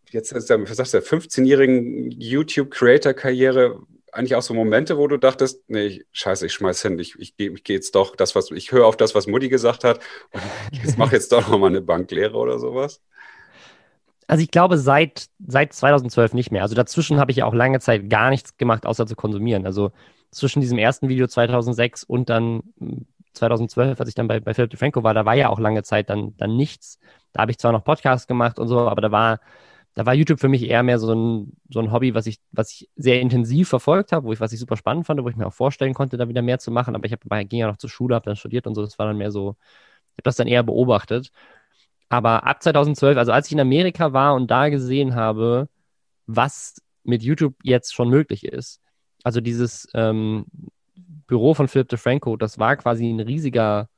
[0.10, 3.80] jetzt sagst du, 15-jährigen YouTube-Creator-Karriere
[4.12, 7.64] eigentlich auch so Momente, wo du dachtest, nee, scheiße, ich schmeiß hin, ich, ich, ich
[7.64, 10.00] gehe jetzt doch das, was ich höre auf das, was Mutti gesagt hat
[10.32, 10.42] und
[10.84, 13.02] ich mache jetzt doch noch mal eine Banklehre oder sowas?
[14.28, 16.62] Also ich glaube seit, seit 2012 nicht mehr.
[16.62, 19.66] Also dazwischen habe ich ja auch lange Zeit gar nichts gemacht, außer zu konsumieren.
[19.66, 19.92] Also
[20.32, 22.64] zwischen diesem ersten Video 2006 und dann
[23.34, 25.84] 2012, hm, als ich dann bei, bei Philip DeFranco war, da war ja auch lange
[25.84, 27.00] Zeit dann, dann nichts.
[27.34, 29.40] Da habe ich zwar noch Podcasts gemacht und so, aber da war,
[29.94, 32.72] da war YouTube für mich eher mehr so ein, so ein Hobby, was ich, was
[32.72, 35.48] ich sehr intensiv verfolgt habe, wo ich, was ich super spannend fand, wo ich mir
[35.48, 36.96] auch vorstellen konnte, da wieder mehr zu machen.
[36.96, 38.82] Aber ich hab, ging ja noch zur Schule, habe dann studiert und so.
[38.84, 39.56] Das war dann mehr so,
[40.14, 41.32] ich habe das dann eher beobachtet.
[42.10, 45.70] Aber ab 2012, also als ich in Amerika war und da gesehen habe,
[46.28, 48.82] was mit YouTube jetzt schon möglich ist,
[49.28, 50.46] also dieses ähm,
[51.28, 53.90] Büro von Philip DeFranco, das war quasi ein riesiger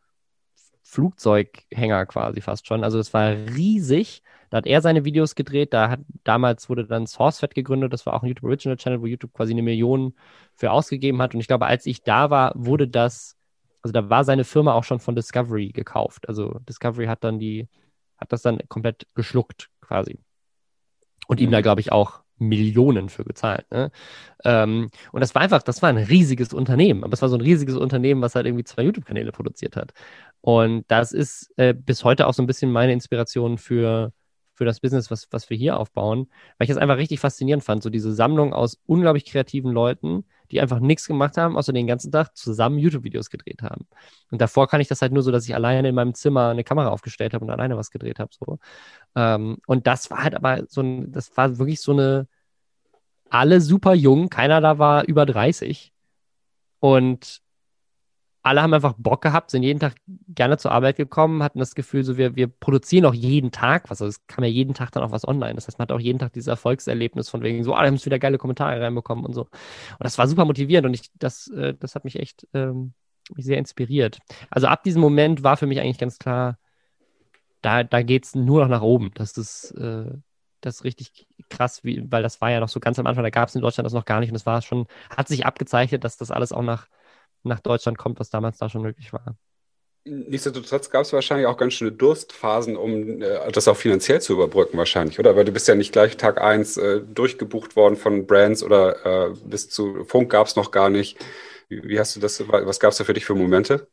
[0.82, 2.84] Flugzeughänger quasi fast schon.
[2.84, 4.24] Also das war riesig.
[4.50, 5.72] Da hat er seine Videos gedreht.
[5.72, 7.94] Da hat, damals wurde dann SourceFed gegründet.
[7.94, 10.16] Das war auch ein YouTube Original Channel, wo YouTube quasi eine Million
[10.56, 11.36] für ausgegeben hat.
[11.36, 13.38] Und ich glaube, als ich da war, wurde das,
[13.84, 16.28] also da war seine Firma auch schon von Discovery gekauft.
[16.28, 17.70] Also Discovery hat dann die,
[18.18, 20.18] hat das dann komplett geschluckt quasi.
[21.28, 21.64] Und ihm da, mhm.
[21.64, 23.70] glaube ich, auch Millionen für gezahlt.
[23.72, 23.92] Ne?
[24.44, 27.04] Ähm, und das war einfach, das war ein riesiges Unternehmen.
[27.04, 29.94] Aber es war so ein riesiges Unternehmen, was halt irgendwie zwei YouTube-Kanäle produziert hat.
[30.42, 34.14] Und das ist äh, bis heute auch so ein bisschen meine Inspiration für,
[34.60, 37.82] für das Business, was, was wir hier aufbauen, weil ich es einfach richtig faszinierend fand.
[37.82, 42.12] So diese Sammlung aus unglaublich kreativen Leuten, die einfach nichts gemacht haben, außer den ganzen
[42.12, 43.88] Tag zusammen YouTube-Videos gedreht haben.
[44.32, 46.66] Und davor kann ich das halt nur so, dass ich alleine in meinem Zimmer eine
[46.66, 48.32] Kamera aufgestellt habe und alleine was gedreht habe.
[48.34, 48.60] So.
[49.16, 52.28] Ähm, und das war halt aber so ein, das war wirklich so eine,
[53.30, 55.94] alle super jung, keiner da war über 30.
[56.82, 57.42] Und
[58.42, 59.96] alle haben einfach Bock gehabt, sind jeden Tag
[60.30, 64.02] gerne zur Arbeit gekommen, hatten das Gefühl, so wir, wir produzieren auch jeden Tag was.
[64.02, 65.56] Also es kam ja jeden Tag dann auch was online.
[65.56, 67.98] Das heißt, man hat auch jeden Tag dieses Erfolgserlebnis von wegen so, ah, da haben
[67.98, 69.42] wir wieder geile Kommentare reinbekommen und so.
[69.42, 69.52] Und
[70.00, 72.94] das war super motivierend und ich, das, äh, das hat mich echt ähm,
[73.36, 74.20] mich sehr inspiriert.
[74.50, 76.58] Also ab diesem Moment war für mich eigentlich ganz klar,
[77.62, 79.12] da, da geht es nur noch nach oben.
[79.16, 80.12] Das ist, äh,
[80.62, 83.30] das ist richtig krass, wie, weil das war ja noch so ganz am Anfang, da
[83.30, 86.04] gab es in Deutschland das noch gar nicht und es war schon, hat sich abgezeichnet,
[86.04, 86.88] dass das alles auch nach
[87.44, 89.36] nach Deutschland kommt, was damals da schon möglich war.
[90.06, 94.78] Nichtsdestotrotz gab es wahrscheinlich auch ganz schöne Durstphasen, um äh, das auch finanziell zu überbrücken,
[94.78, 95.36] wahrscheinlich, oder?
[95.36, 99.34] Weil du bist ja nicht gleich Tag 1 äh, durchgebucht worden von Brands oder äh,
[99.46, 101.18] bis zu Funk gab es noch gar nicht.
[101.68, 103.88] Wie, wie, hast du das, was gab es da für dich für Momente?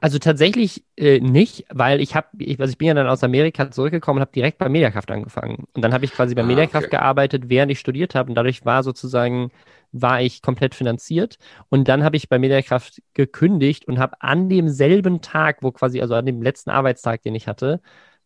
[0.00, 3.70] Also tatsächlich äh, nicht, weil ich habe, ich, also ich bin ja dann aus Amerika
[3.70, 5.64] zurückgekommen und habe direkt bei Mediakraft angefangen.
[5.72, 6.96] Und dann habe ich quasi bei ah, Mediakraft okay.
[6.96, 8.28] gearbeitet, während ich studiert habe.
[8.30, 9.50] Und dadurch war sozusagen
[9.92, 11.38] war ich komplett finanziert.
[11.68, 16.14] Und dann habe ich bei Mediakraft gekündigt und habe an demselben Tag, wo quasi, also
[16.14, 17.80] an dem letzten Arbeitstag, den ich hatte,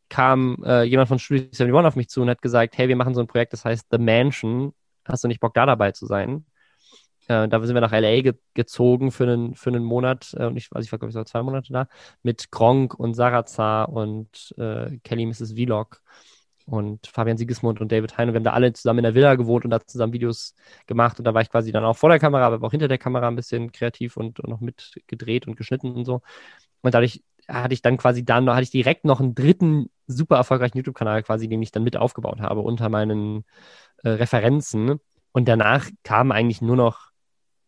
[0.09, 3.15] kam äh, jemand von Studio 71 auf mich zu und hat gesagt, hey, wir machen
[3.15, 4.75] so ein Projekt, das heißt The Mansion.
[5.07, 6.45] Hast du nicht Bock, da dabei zu sein?
[7.29, 10.35] Äh, da sind wir nach LA ge gezogen für einen, für einen Monat.
[10.37, 11.89] Äh, und ich, also ich war, glaube ich, so zwei Monate da.
[12.23, 15.53] Mit Gronk und Sarazar und äh, Kelly Mrs.
[15.55, 16.03] Vlog
[16.67, 18.29] und Fabian Siegesmund und David Hein.
[18.29, 20.55] Und wir haben da alle zusammen in der Villa gewohnt und da zusammen Videos
[20.87, 21.19] gemacht.
[21.19, 23.29] Und da war ich quasi dann auch vor der Kamera, aber auch hinter der Kamera
[23.29, 26.23] ein bisschen kreativ und, und noch mitgedreht und geschnitten und so.
[26.83, 30.79] Und dadurch hatte ich dann quasi dann, hatte ich direkt noch einen dritten super erfolgreichen
[30.79, 33.45] YouTube-Kanal quasi, den ich dann mit aufgebaut habe unter meinen
[34.05, 35.01] äh, Referenzen.
[35.33, 37.12] Und danach kamen eigentlich nur noch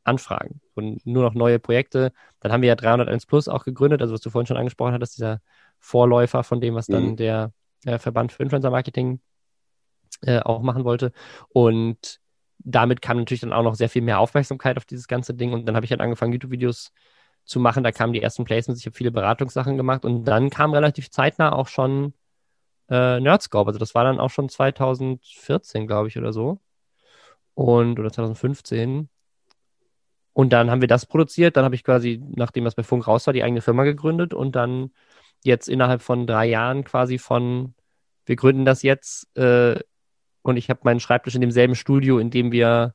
[0.04, 2.12] Anfragen und nur noch neue Projekte.
[2.40, 5.16] Dann haben wir ja 301 Plus auch gegründet, also was du vorhin schon angesprochen hattest,
[5.16, 5.40] dieser
[5.78, 7.16] Vorläufer von dem, was dann mhm.
[7.16, 7.52] der
[7.84, 9.20] äh, Verband für Influencer Marketing
[10.22, 11.12] äh, auch machen wollte.
[11.48, 12.20] Und
[12.58, 15.52] damit kam natürlich dann auch noch sehr viel mehr Aufmerksamkeit auf dieses ganze Ding.
[15.52, 16.92] Und dann habe ich halt angefangen, YouTube-Videos
[17.44, 17.84] zu machen.
[17.84, 18.80] Da kamen die ersten Placements.
[18.80, 20.04] Ich habe viele Beratungssachen gemacht.
[20.04, 22.14] Und dann kam relativ zeitnah auch schon
[22.88, 23.68] äh, Nerdscope.
[23.68, 26.60] Also das war dann auch schon 2014, glaube ich, oder so.
[27.54, 29.08] Und, oder 2015.
[30.34, 31.56] Und dann haben wir das produziert.
[31.56, 34.54] Dann habe ich quasi, nachdem das bei Funk raus war, die eigene Firma gegründet und
[34.54, 34.90] dann
[35.44, 37.74] jetzt innerhalb von drei Jahren quasi von,
[38.26, 39.78] wir gründen das jetzt äh,
[40.42, 42.94] und ich habe meinen Schreibtisch in demselben Studio, in dem wir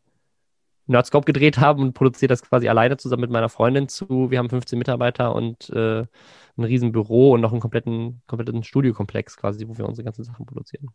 [0.88, 4.30] Nerdscope gedreht haben und produziere das quasi alleine zusammen mit meiner Freundin zu.
[4.30, 9.38] Wir haben 15 Mitarbeiter und äh, ein riesen Büro und noch einen kompletten, kompletten Studiokomplex
[9.38, 10.90] quasi, wo wir unsere ganzen Sachen produzieren.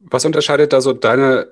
[0.00, 1.48] Was unterscheidet da so deine,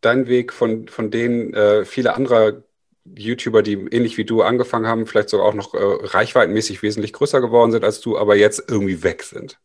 [0.00, 2.62] dein Weg von, von denen äh, viele anderer
[3.04, 7.40] YouTuber, die ähnlich wie du angefangen haben, vielleicht sogar auch noch äh, reichweitenmäßig wesentlich größer
[7.40, 9.58] geworden sind als du, aber jetzt irgendwie weg sind?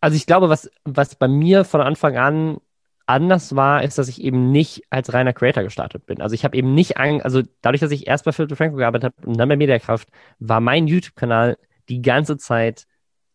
[0.00, 2.58] Also ich glaube, was, was bei mir von Anfang an
[3.06, 6.20] anders war, ist, dass ich eben nicht als reiner Creator gestartet bin.
[6.20, 9.14] Also ich habe eben nicht, an, also dadurch, dass ich erst bei Philip Franco gearbeitet
[9.16, 11.56] habe und dann bei Mediakraft, war mein YouTube-Kanal
[11.88, 12.86] die ganze Zeit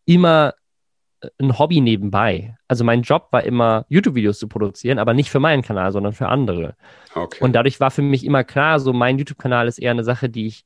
[0.05, 0.53] immer
[1.39, 2.55] ein Hobby nebenbei.
[2.67, 6.27] Also mein Job war immer, YouTube-Videos zu produzieren, aber nicht für meinen Kanal, sondern für
[6.27, 6.75] andere.
[7.13, 7.43] Okay.
[7.43, 10.47] Und dadurch war für mich immer klar, so mein YouTube-Kanal ist eher eine Sache, die
[10.47, 10.65] ich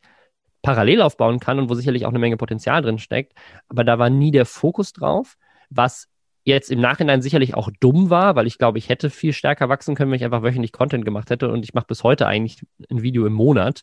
[0.62, 3.34] parallel aufbauen kann und wo sicherlich auch eine Menge Potenzial drin steckt.
[3.70, 5.38] Aber da war nie der Fokus drauf,
[5.70, 6.08] was
[6.44, 9.96] jetzt im Nachhinein sicherlich auch dumm war, weil ich glaube, ich hätte viel stärker wachsen
[9.96, 11.50] können, wenn ich einfach wöchentlich Content gemacht hätte.
[11.50, 13.82] Und ich mache bis heute eigentlich ein Video im Monat.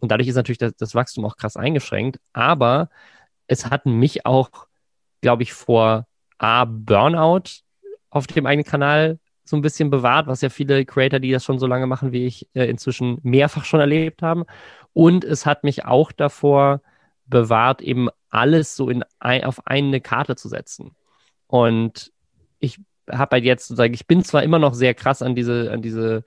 [0.00, 2.18] Und dadurch ist natürlich das, das Wachstum auch krass eingeschränkt.
[2.32, 2.88] Aber
[3.46, 4.67] es hat mich auch
[5.20, 6.06] glaube ich, vor
[6.38, 7.62] A, Burnout
[8.10, 11.58] auf dem eigenen Kanal so ein bisschen bewahrt, was ja viele Creator, die das schon
[11.58, 14.44] so lange machen wie ich, äh, inzwischen mehrfach schon erlebt haben.
[14.92, 16.82] Und es hat mich auch davor
[17.26, 20.94] bewahrt, eben alles so in ein, auf eine Karte zu setzen.
[21.46, 22.12] Und
[22.58, 22.78] ich
[23.10, 26.24] habe halt jetzt sozusagen, ich bin zwar immer noch sehr krass an diese, an diese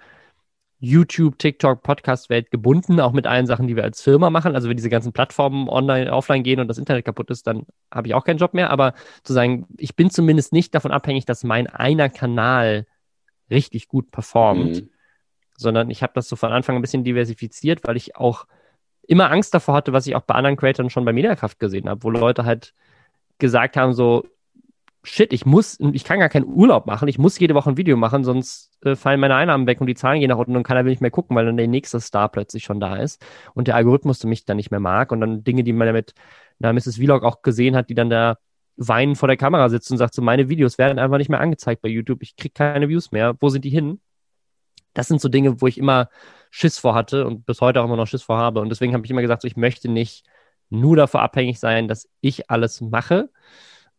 [0.84, 4.56] YouTube, TikTok, Podcast-Welt gebunden, auch mit allen Sachen, die wir als Firma machen.
[4.56, 8.08] Also wenn diese ganzen Plattformen online, offline gehen und das Internet kaputt ist, dann habe
[8.08, 8.72] ich auch keinen Job mehr.
[8.72, 12.88] Aber zu sagen, ich bin zumindest nicht davon abhängig, dass mein einer Kanal
[13.52, 14.90] richtig gut performt, mhm.
[15.56, 18.48] sondern ich habe das so von Anfang ein bisschen diversifiziert, weil ich auch
[19.04, 22.02] immer Angst davor hatte, was ich auch bei anderen Creatoren schon bei Mediakraft gesehen habe,
[22.02, 22.74] wo Leute halt
[23.38, 24.26] gesagt haben, so,
[25.04, 27.98] shit, ich muss, ich kann gar keinen Urlaub machen, ich muss jede Woche ein Video
[27.98, 30.86] machen, sonst äh, fallen meine Einnahmen weg und die Zahlen gehen nach unten und keiner
[30.86, 33.24] will nicht mehr gucken, weil dann der nächste Star plötzlich schon da ist
[33.54, 36.14] und der Algorithmus mich dann nicht mehr mag und dann Dinge, die man ja mit
[36.60, 36.98] na, Mrs.
[36.98, 38.38] Vlog auch gesehen hat, die dann da
[38.78, 41.82] weinen vor der Kamera sitzt und sagt so, meine Videos werden einfach nicht mehr angezeigt
[41.82, 44.00] bei YouTube, ich kriege keine Views mehr, wo sind die hin?
[44.94, 46.10] Das sind so Dinge, wo ich immer
[46.52, 49.06] Schiss vor hatte und bis heute auch immer noch Schiss vor habe und deswegen habe
[49.06, 50.26] ich immer gesagt, so, ich möchte nicht
[50.70, 53.30] nur davor abhängig sein, dass ich alles mache,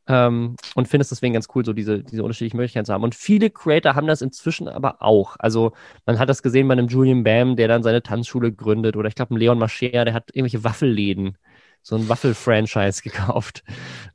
[0.08, 3.04] ähm, und finde es deswegen ganz cool, so diese, diese unterschiedlichen Möglichkeiten zu haben.
[3.04, 5.36] Und viele Creator haben das inzwischen aber auch.
[5.38, 5.72] Also
[6.06, 8.96] man hat das gesehen bei einem Julian Bam, der dann seine Tanzschule gründet.
[8.96, 11.38] Oder ich glaube, ein Leon Mascher, der hat irgendwelche Waffelläden,
[11.82, 13.62] so ein Waffel-Franchise gekauft.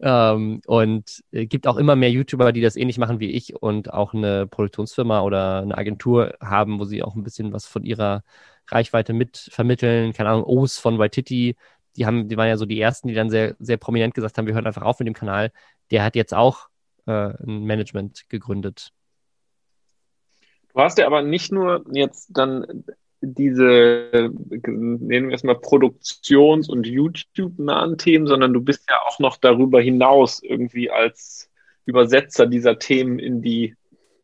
[0.01, 3.93] Ähm, und äh, gibt auch immer mehr YouTuber, die das ähnlich machen wie ich und
[3.93, 8.23] auch eine Produktionsfirma oder eine Agentur haben, wo sie auch ein bisschen was von ihrer
[8.69, 10.13] Reichweite mit vermitteln.
[10.13, 11.55] Keine Ahnung, O's von Waititi,
[11.97, 14.47] die haben, die waren ja so die ersten, die dann sehr, sehr prominent gesagt haben,
[14.47, 15.51] wir hören einfach auf mit dem Kanal
[15.91, 16.67] der hat jetzt auch
[17.05, 18.91] äh, ein Management gegründet.
[20.73, 22.85] Du hast ja aber nicht nur jetzt dann
[23.21, 29.37] diese, nennen wir es mal, Produktions- und YouTube-nahen Themen, sondern du bist ja auch noch
[29.37, 31.49] darüber hinaus irgendwie als
[31.85, 33.75] Übersetzer dieser Themen in die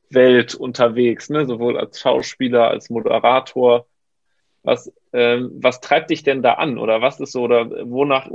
[0.10, 1.48] Welt unterwegs, ne?
[1.48, 3.88] sowohl als Schauspieler, als Moderator.
[4.64, 6.78] Was, ähm, was treibt dich denn da an?
[6.78, 8.30] Oder was ist so, oder wonach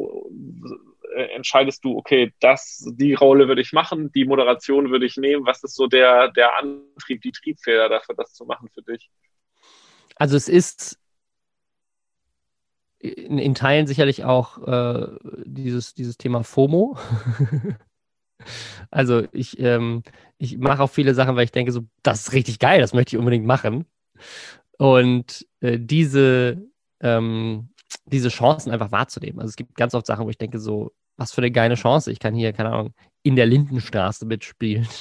[1.16, 5.46] äh, entscheidest du, okay, das, die Rolle würde ich machen, die Moderation würde ich nehmen?
[5.46, 9.10] Was ist so der, der Antrieb, die Triebfeder dafür, das zu machen für dich?
[10.16, 10.98] Also es ist
[12.98, 15.06] in, in Teilen sicherlich auch äh,
[15.44, 16.98] dieses, dieses Thema FOMO.
[18.90, 20.02] also ich, ähm,
[20.36, 23.16] ich mache auch viele Sachen, weil ich denke, so, das ist richtig geil, das möchte
[23.16, 23.86] ich unbedingt machen.
[24.78, 26.62] Und äh, diese,
[27.00, 27.70] ähm,
[28.06, 29.40] diese Chancen einfach wahrzunehmen.
[29.40, 32.10] Also es gibt ganz oft Sachen, wo ich denke, so, was für eine geile Chance.
[32.12, 34.88] Ich kann hier, keine Ahnung, in der Lindenstraße mitspielen.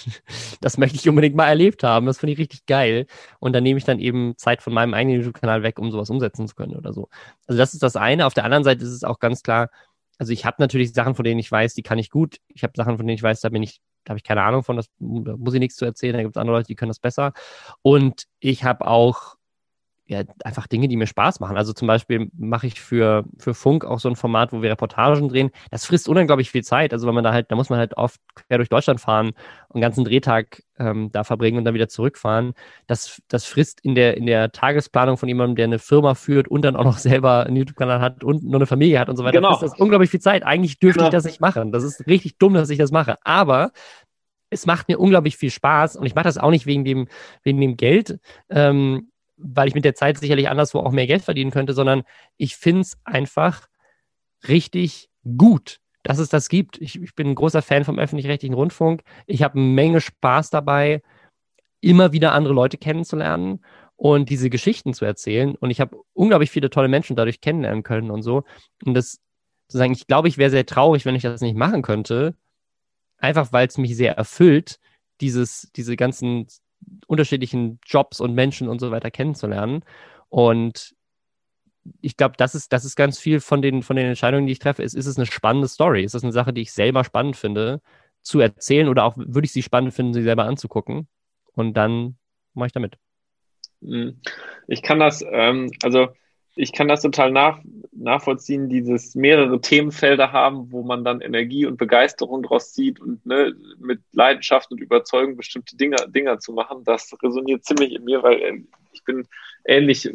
[0.60, 2.08] Das möchte ich unbedingt mal erlebt haben.
[2.08, 3.06] Das finde ich richtig geil.
[3.40, 6.48] Und dann nehme ich dann eben Zeit von meinem eigenen YouTube-Kanal weg, um sowas umsetzen
[6.48, 7.10] zu können oder so.
[7.46, 8.26] Also das ist das eine.
[8.26, 9.70] Auf der anderen Seite ist es auch ganz klar,
[10.18, 12.38] also ich habe natürlich Sachen, von denen ich weiß, die kann ich gut.
[12.48, 14.64] Ich habe Sachen, von denen ich weiß, da bin ich, da habe ich keine Ahnung
[14.64, 16.14] von, das, da muss ich nichts zu erzählen.
[16.14, 17.34] Da gibt es andere Leute, die können das besser.
[17.84, 19.37] Und ich habe auch
[20.08, 21.58] ja, einfach Dinge, die mir Spaß machen.
[21.58, 25.28] Also zum Beispiel mache ich für, für Funk auch so ein Format, wo wir Reportagen
[25.28, 25.52] drehen.
[25.70, 26.94] Das frisst unglaublich viel Zeit.
[26.94, 29.28] Also wenn man da halt, da muss man halt oft quer durch Deutschland fahren
[29.68, 32.54] und einen ganzen Drehtag ähm, da verbringen und dann wieder zurückfahren.
[32.88, 36.62] Das, das frisst in der, in der Tagesplanung von jemandem, der eine Firma führt und
[36.64, 39.40] dann auch noch selber einen YouTube-Kanal hat und nur eine Familie hat und so weiter.
[39.40, 39.52] Genau.
[39.52, 40.44] Das ist unglaublich viel Zeit.
[40.44, 41.08] Eigentlich dürfte genau.
[41.10, 41.74] ich das nicht machen.
[41.74, 43.18] Das ist richtig dumm, dass ich das mache.
[43.26, 43.72] Aber
[44.50, 47.10] es macht mir unglaublich viel Spaß und ich mache das auch nicht wegen dem,
[47.44, 48.20] wegen dem Geld.
[48.50, 52.04] Ähm, weil ich mit der Zeit sicherlich anderswo auch mehr Geld verdienen könnte, sondern
[52.38, 53.68] ich finde es einfach
[54.48, 56.80] richtig gut, dass es das gibt.
[56.82, 59.04] Ich, ich bin ein großer Fan vom öffentlich-rechtlichen Rundfunk.
[59.26, 61.02] Ich habe eine Menge Spaß dabei,
[61.82, 63.64] immer wieder andere Leute kennenzulernen
[63.96, 65.56] und diese Geschichten zu erzählen.
[65.56, 68.44] Und ich habe unglaublich viele tolle Menschen dadurch kennenlernen können und so.
[68.86, 69.20] Und das
[69.68, 72.36] zu sagen, ich glaube, ich wäre sehr traurig, wenn ich das nicht machen könnte.
[73.18, 74.80] Einfach weil es mich sehr erfüllt,
[75.20, 76.48] dieses, diese ganzen
[77.08, 79.84] unterschiedlichen Jobs und Menschen und so weiter kennenzulernen.
[80.30, 80.96] Und
[82.02, 84.60] ich glaube, das ist, das ist ganz viel von den, von den Entscheidungen, die ich
[84.60, 84.84] treffe.
[84.84, 86.04] Ist, ist es eine spannende Story?
[86.04, 87.82] Ist das eine Sache, die ich selber spannend finde,
[88.22, 91.08] zu erzählen oder auch würde ich sie spannend finden, sie selber anzugucken?
[91.54, 92.18] Und dann
[92.54, 92.98] mache ich damit.
[93.82, 94.20] Hm.
[94.68, 96.10] Ich kann das, ähm, also
[96.58, 97.60] ich kann das total nach,
[97.92, 103.56] nachvollziehen, dieses mehrere Themenfelder haben, wo man dann Energie und Begeisterung draus zieht und ne,
[103.80, 106.84] mit Leidenschaft und Überzeugung bestimmte Dinge, Dinge zu machen.
[106.84, 109.28] Das resoniert ziemlich in mir, weil äh, ich bin
[109.66, 110.14] ähnlich äh,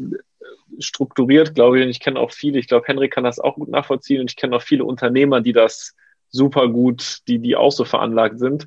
[0.78, 3.68] strukturiert, glaube ich, und ich kenne auch viele, ich glaube, Henrik kann das auch gut
[3.68, 5.94] nachvollziehen und ich kenne auch viele Unternehmer, die das
[6.30, 8.66] super gut, die, die auch so veranlagt sind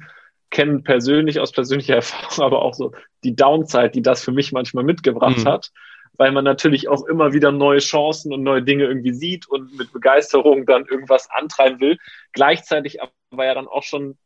[0.51, 4.85] kennen persönlich aus persönlicher Erfahrung aber auch so die Downside, die das für mich manchmal
[4.85, 5.45] mitgebracht mhm.
[5.45, 5.71] hat
[6.17, 9.91] weil man natürlich auch immer wieder neue Chancen und neue Dinge irgendwie sieht und mit
[9.91, 11.97] Begeisterung dann irgendwas antreiben will.
[12.31, 14.17] Gleichzeitig aber ja dann auch schon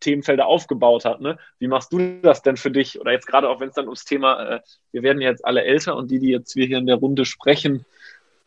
[0.00, 1.20] Themenfelder aufgebaut hat.
[1.20, 1.38] Ne?
[1.58, 3.00] Wie machst du das denn für dich?
[3.00, 4.60] Oder jetzt gerade auch, wenn es dann ums Thema, äh,
[4.92, 7.84] wir werden jetzt alle älter und die, die jetzt wir hier in der Runde sprechen,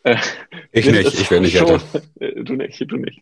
[0.03, 0.17] äh,
[0.71, 2.01] ich nicht, ich werde nicht schon, älter.
[2.19, 3.21] Äh, du nicht, du nicht.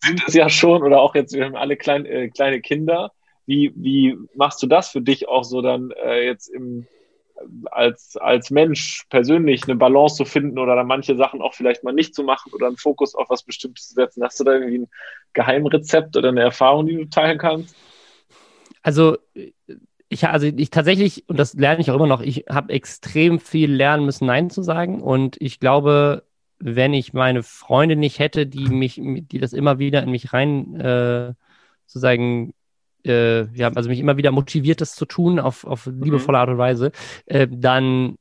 [0.00, 3.12] Sind es ja schon, oder auch jetzt, wir haben alle klein, äh, kleine Kinder.
[3.46, 6.86] Wie, wie machst du das für dich auch so dann äh, jetzt im
[7.70, 11.92] als, als Mensch persönlich eine Balance zu finden oder dann manche Sachen auch vielleicht mal
[11.92, 14.22] nicht zu machen oder einen Fokus auf was Bestimmtes zu setzen?
[14.22, 14.88] Hast du da irgendwie ein
[15.32, 17.74] Geheimrezept oder eine Erfahrung, die du teilen kannst?
[18.82, 19.16] Also
[20.08, 23.72] ich, also ich tatsächlich, und das lerne ich auch immer noch, ich habe extrem viel
[23.72, 25.00] lernen müssen, Nein zu sagen.
[25.00, 26.24] Und ich glaube,
[26.58, 30.78] wenn ich meine Freunde nicht hätte, die mich, die das immer wieder in mich rein
[30.78, 31.34] äh,
[31.86, 32.54] sozusagen
[33.04, 36.02] äh, ja, also mich immer wieder motiviert, das zu tun, auf, auf mhm.
[36.02, 36.92] liebevolle Art und Weise,
[37.26, 38.16] äh, dann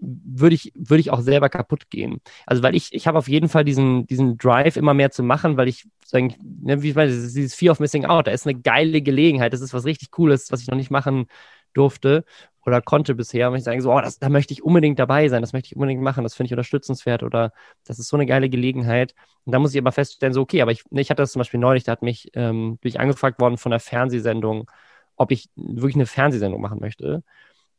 [0.00, 2.20] würde ich, würde ich auch selber kaputt gehen.
[2.46, 5.56] Also, weil ich, ich habe auf jeden Fall diesen, diesen Drive immer mehr zu machen,
[5.56, 8.58] weil ich sagen, ne, wie ich meine, dieses Fear of Missing Out, da ist eine
[8.58, 11.26] geile Gelegenheit, das ist was richtig Cooles, was ich noch nicht machen
[11.74, 12.24] durfte
[12.64, 13.50] oder konnte bisher.
[13.50, 15.76] Und ich sage so, oh, das, da möchte ich unbedingt dabei sein, das möchte ich
[15.76, 17.52] unbedingt machen, das finde ich unterstützenswert oder
[17.84, 19.14] das ist so eine geile Gelegenheit.
[19.44, 21.40] Und da muss ich aber feststellen, so, okay, aber ich, ne, ich hatte das zum
[21.40, 24.70] Beispiel neulich, da hat mich, ähm, bin ich angefragt worden von einer Fernsehsendung,
[25.16, 27.22] ob ich wirklich eine Fernsehsendung machen möchte.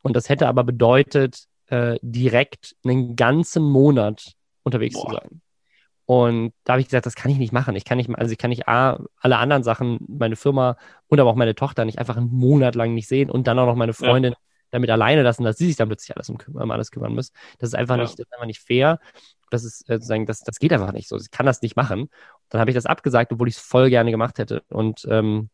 [0.02, 5.06] Und das hätte aber bedeutet, äh, direkt einen ganzen Monat unterwegs Boah.
[5.06, 5.40] zu sein.
[6.10, 7.76] Und da habe ich gesagt, das kann ich nicht machen.
[7.76, 11.30] Ich kann nicht, also ich kann nicht A, alle anderen Sachen, meine Firma und aber
[11.30, 13.92] auch meine Tochter nicht einfach einen Monat lang nicht sehen und dann auch noch meine
[13.92, 14.38] Freundin ja.
[14.70, 17.30] damit alleine lassen, dass sie sich dann plötzlich alles um, um alles kümmern muss.
[17.60, 18.02] Das ist einfach ja.
[18.02, 18.98] nicht, das ist einfach nicht fair.
[19.50, 21.16] Das ist äh, sozusagen, das, das geht einfach nicht so.
[21.16, 22.10] Ich kann das nicht machen.
[22.48, 24.64] Dann habe ich das abgesagt, obwohl ich es voll gerne gemacht hätte.
[24.68, 25.48] Und ähm,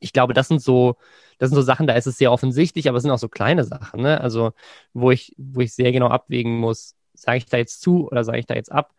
[0.00, 0.96] ich glaube, das sind so,
[1.38, 3.62] das sind so Sachen, da ist es sehr offensichtlich, aber es sind auch so kleine
[3.62, 4.20] Sachen, ne?
[4.20, 4.50] Also,
[4.94, 8.40] wo ich, wo ich sehr genau abwägen muss, sage ich da jetzt zu oder sage
[8.40, 8.92] ich da jetzt ab?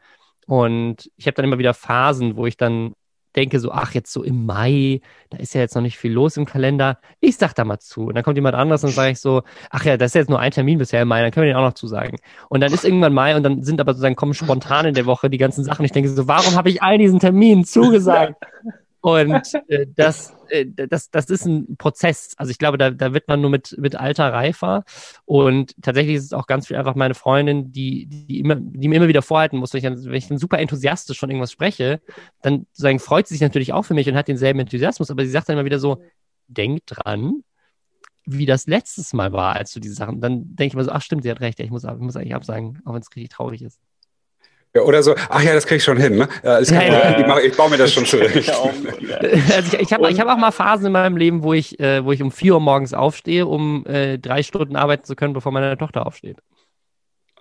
[0.47, 2.93] Und ich habe dann immer wieder Phasen, wo ich dann
[3.35, 6.37] denke so, ach, jetzt so im Mai, da ist ja jetzt noch nicht viel los
[6.37, 6.99] im Kalender.
[7.19, 8.07] Ich sag da mal zu.
[8.07, 10.39] Und dann kommt jemand anderes und sage ich so, ach ja, das ist jetzt nur
[10.39, 12.17] ein Termin bisher im Mai, dann können wir den auch noch zusagen.
[12.49, 15.29] Und dann ist irgendwann Mai und dann sind aber sozusagen kommen spontan in der Woche
[15.29, 15.85] die ganzen Sachen.
[15.85, 18.35] Ich denke so, warum habe ich all diesen Terminen zugesagt?
[19.01, 22.33] Und äh, das, äh, das, das ist ein Prozess.
[22.37, 24.83] Also ich glaube, da, da wird man nur mit, mit Alter reifer.
[25.25, 28.95] Und tatsächlich ist es auch ganz viel einfach meine Freundin, die, die, immer, die mir
[28.95, 31.99] immer wieder vorhalten muss, wenn ich, dann, wenn ich dann super enthusiastisch von irgendwas spreche,
[32.43, 35.31] dann sozusagen freut sie sich natürlich auch für mich und hat denselben Enthusiasmus, aber sie
[35.31, 36.01] sagt dann immer wieder so,
[36.47, 37.43] denk dran,
[38.25, 41.01] wie das letztes Mal war, als du diese Sachen, dann denke ich mir so, ach
[41.01, 43.63] stimmt, sie hat recht, ich muss, ich muss eigentlich absagen, auch wenn es richtig traurig
[43.63, 43.79] ist.
[44.73, 46.17] Ja, oder so, ach ja, das kriege ich schon hin.
[46.17, 46.29] Ne?
[46.43, 48.21] Ja, ja, ja, ich, mache, ich, baue mir das schon schön.
[48.31, 52.13] also ich ich habe hab auch mal Phasen in meinem Leben, wo ich, äh, wo
[52.13, 55.77] ich um vier Uhr morgens aufstehe, um äh, drei Stunden arbeiten zu können, bevor meine
[55.77, 56.37] Tochter aufsteht.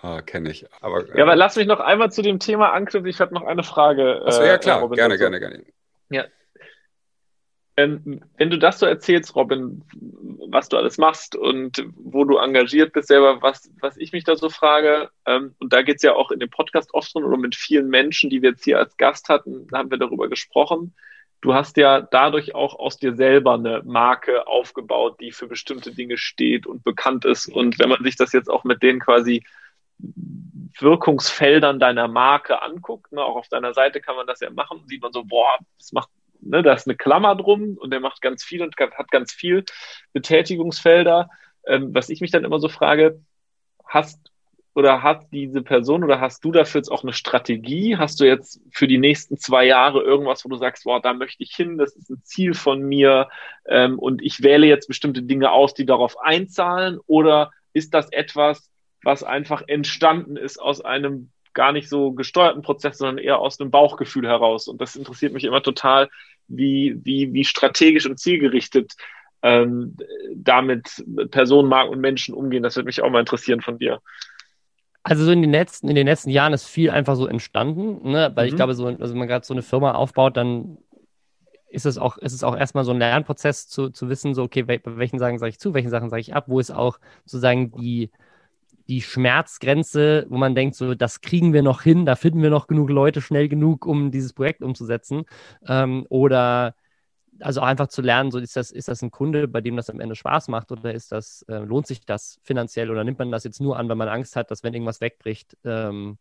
[0.03, 0.67] Ah, kenne ich.
[0.81, 3.09] Aber, äh, ja, aber lass mich noch einmal zu dem Thema anknüpfen.
[3.09, 4.23] Ich habe noch eine Frage.
[4.25, 5.63] Achso, ja klar, äh, gerne, gerne, gerne.
[6.09, 6.25] Ja,
[7.81, 9.83] ähm, wenn du das so erzählst, Robin,
[10.49, 14.37] was du alles machst und wo du engagiert bist selber, was, was ich mich da
[14.37, 17.37] so frage, ähm, und da geht es ja auch in dem Podcast oft drin oder
[17.37, 20.95] mit vielen Menschen, die wir jetzt hier als Gast hatten, haben wir darüber gesprochen.
[21.41, 26.19] Du hast ja dadurch auch aus dir selber eine Marke aufgebaut, die für bestimmte Dinge
[26.19, 27.49] steht und bekannt ist.
[27.49, 29.43] Und wenn man sich das jetzt auch mit den quasi
[30.79, 35.03] Wirkungsfeldern deiner Marke anguckt, ne, auch auf deiner Seite kann man das ja machen, sieht
[35.03, 36.11] man so, boah, das macht
[36.43, 39.65] ne, da ist eine Klammer drum und der macht ganz viel und hat ganz viel
[40.13, 41.29] Betätigungsfelder.
[41.67, 43.21] Ähm, was ich mich dann immer so frage,
[43.85, 44.31] hast
[44.75, 47.97] oder hat diese Person oder hast du dafür jetzt auch eine Strategie?
[47.97, 51.43] Hast du jetzt für die nächsten zwei Jahre irgendwas, wo du sagst, boah, da möchte
[51.43, 53.29] ich hin, das ist ein Ziel von mir
[53.67, 57.01] ähm, und ich wähle jetzt bestimmte Dinge aus, die darauf einzahlen?
[57.07, 58.71] Oder ist das etwas,
[59.03, 63.71] was einfach entstanden ist aus einem gar nicht so gesteuerten Prozess, sondern eher aus einem
[63.71, 64.69] Bauchgefühl heraus.
[64.69, 66.09] Und das interessiert mich immer total,
[66.49, 68.95] wie, wie, wie strategisch und zielgerichtet
[69.43, 69.97] ähm,
[70.35, 72.63] damit Personen, Marken und Menschen umgehen.
[72.63, 74.01] Das würde mich auch mal interessieren von dir.
[75.03, 78.31] Also so in den letzten, in den letzten Jahren ist viel einfach so entstanden, ne?
[78.35, 78.49] weil mhm.
[78.51, 80.79] ich glaube, so, also wenn man gerade so eine Firma aufbaut, dann
[81.71, 84.63] ist es auch, ist es auch erstmal so ein Lernprozess zu, zu wissen, so, okay,
[84.63, 87.71] bei welchen Sachen sage ich zu, welchen Sachen sage ich ab, wo ist auch sozusagen
[87.73, 88.11] die,
[88.91, 92.67] die Schmerzgrenze, wo man denkt, so, das kriegen wir noch hin, da finden wir noch
[92.67, 95.25] genug Leute schnell genug, um dieses Projekt umzusetzen.
[95.67, 96.75] Ähm, oder
[97.39, 99.91] also auch einfach zu lernen, so ist das, ist das ein Kunde, bei dem das
[99.91, 103.31] am Ende Spaß macht oder ist das, äh, lohnt sich das finanziell oder nimmt man
[103.31, 106.19] das jetzt nur an, weil man Angst hat, dass wenn irgendwas wegbricht, ähm,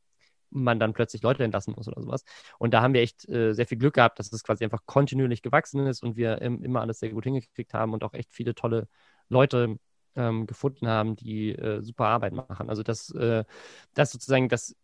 [0.51, 2.23] man dann plötzlich Leute entlassen muss oder sowas.
[2.59, 5.41] Und da haben wir echt äh, sehr viel Glück gehabt, dass es quasi einfach kontinuierlich
[5.41, 8.55] gewachsen ist und wir im, immer alles sehr gut hingekriegt haben und auch echt viele
[8.55, 8.87] tolle
[9.27, 9.77] Leute
[10.19, 12.69] ähm, gefunden haben, die äh, super Arbeit machen.
[12.69, 13.43] Also das, äh,
[13.93, 14.75] das sozusagen, das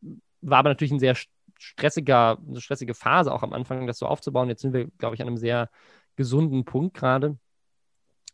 [0.41, 1.15] war aber natürlich ein sehr
[1.59, 4.49] stressiger, eine stressige Phase auch am Anfang, das so aufzubauen.
[4.49, 5.69] Jetzt sind wir, glaube ich, an einem sehr
[6.15, 7.37] gesunden Punkt gerade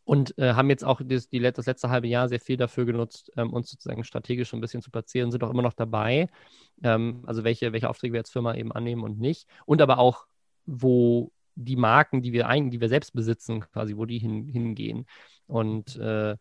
[0.04, 3.32] und äh, haben jetzt auch das, die, das letzte halbe Jahr sehr viel dafür genutzt,
[3.36, 6.28] ähm, uns sozusagen strategisch ein bisschen zu platzieren, sind auch immer noch dabei,
[6.82, 9.48] ähm, also welche, welche Aufträge wir als Firma eben annehmen und nicht.
[9.66, 10.26] Und aber auch,
[10.66, 15.06] wo die Marken, die wir eigentlich, die wir selbst besitzen, quasi, wo die hin, hingehen.
[15.46, 16.36] Und äh,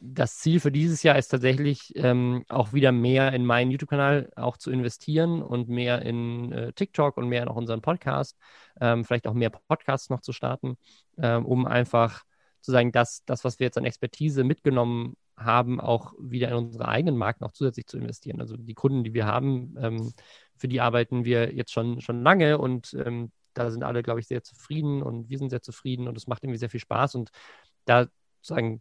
[0.00, 4.56] das Ziel für dieses Jahr ist tatsächlich ähm, auch wieder mehr in meinen YouTube-Kanal auch
[4.56, 8.36] zu investieren und mehr in äh, TikTok und mehr in auch unseren Podcast,
[8.80, 10.76] ähm, vielleicht auch mehr Podcasts noch zu starten,
[11.18, 12.22] ähm, um einfach
[12.60, 16.88] zu sagen, dass das, was wir jetzt an Expertise mitgenommen haben, auch wieder in unsere
[16.88, 18.40] eigenen Marken auch zusätzlich zu investieren.
[18.40, 20.12] Also die Kunden, die wir haben, ähm,
[20.56, 24.26] für die arbeiten wir jetzt schon, schon lange und ähm, da sind alle, glaube ich,
[24.26, 27.30] sehr zufrieden und wir sind sehr zufrieden und es macht irgendwie sehr viel Spaß und
[27.84, 28.06] da
[28.42, 28.80] sozusagen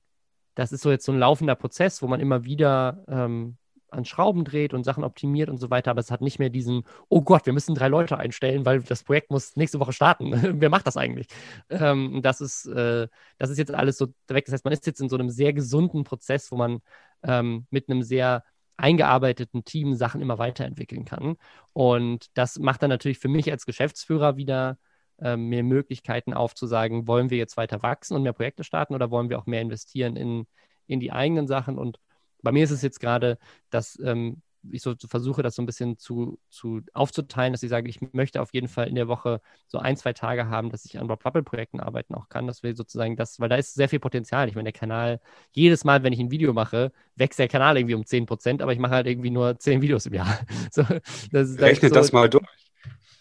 [0.60, 3.57] das ist so jetzt so ein laufender Prozess, wo man immer wieder ähm,
[3.91, 6.84] an Schrauben dreht und Sachen optimiert und so weiter, aber es hat nicht mehr diesen,
[7.07, 10.32] oh Gott, wir müssen drei Leute einstellen, weil das Projekt muss nächste Woche starten.
[10.62, 11.28] Wer macht das eigentlich?
[11.70, 13.07] Ähm, das, ist, äh,
[13.38, 14.45] das ist jetzt alles so weg.
[14.45, 16.82] Das heißt, man ist jetzt in so einem sehr gesunden Prozess, wo man
[17.24, 18.43] ähm, mit einem sehr
[18.76, 21.38] eingearbeiteten Team Sachen immer weiterentwickeln kann.
[21.72, 24.78] Und das macht dann natürlich für mich als Geschäftsführer wieder
[25.22, 29.30] äh, mehr Möglichkeiten aufzusagen, wollen wir jetzt weiter wachsen und mehr Projekte starten oder wollen
[29.30, 30.48] wir auch mehr investieren in,
[30.88, 31.78] in die eigenen Sachen.
[31.78, 32.00] Und
[32.42, 33.38] bei mir ist es jetzt gerade,
[33.70, 34.42] dass ähm,
[34.72, 38.42] ich so versuche, das so ein bisschen zu, zu aufzuteilen, dass ich sage, ich möchte
[38.42, 41.24] auf jeden Fall in der Woche so ein, zwei Tage haben, dass ich an Rob
[41.24, 42.48] Bubble-Projekten arbeiten auch kann.
[42.48, 44.50] dass wir sozusagen das, weil da ist sehr viel Potenzial.
[44.50, 47.96] Ich meine, der Kanal, jedes Mal, wenn ich ein Video mache, wächst der Kanal irgendwie
[47.96, 50.40] um 10 Prozent, aber ich mache halt irgendwie nur 10 Videos im Jahr.
[50.72, 50.84] So,
[51.32, 52.46] das, Rechne so, das mal durch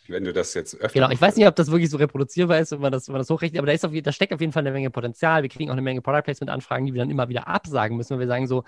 [0.09, 1.01] wenn du das jetzt öfter.
[1.01, 3.21] Genau, ich weiß nicht, ob das wirklich so reproduzierbar ist, wenn man das, wenn man
[3.21, 5.43] das hochrechnet, aber da, ist auf, da steckt auf jeden Fall eine Menge Potenzial.
[5.43, 8.21] Wir kriegen auch eine Menge Product Placement-Anfragen, die wir dann immer wieder absagen müssen, weil
[8.21, 8.65] wir sagen so,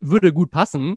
[0.00, 0.96] würde gut passen,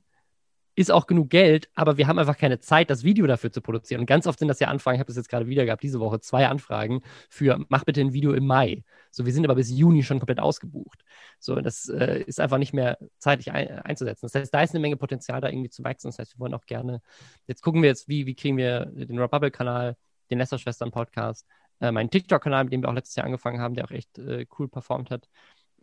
[0.75, 4.01] ist auch genug Geld, aber wir haben einfach keine Zeit, das Video dafür zu produzieren.
[4.01, 5.99] Und ganz oft sind das ja Anfragen, ich habe das jetzt gerade wieder gehabt, diese
[5.99, 8.83] Woche, zwei Anfragen für, mach bitte ein Video im Mai.
[9.11, 11.03] So, wir sind aber bis Juni schon komplett ausgebucht.
[11.39, 14.25] So, das äh, ist einfach nicht mehr zeitlich ein, einzusetzen.
[14.25, 16.07] Das heißt, da ist eine Menge Potenzial, da irgendwie zu wachsen.
[16.07, 17.01] Das heißt, wir wollen auch gerne,
[17.45, 19.95] jetzt gucken wir jetzt, wie, wie kriegen wir den Rob Bubble-Kanal,
[20.31, 21.45] den Lester-Schwestern-Podcast,
[21.81, 24.45] äh, meinen TikTok-Kanal, mit dem wir auch letztes Jahr angefangen haben, der auch echt äh,
[24.57, 25.29] cool performt hat.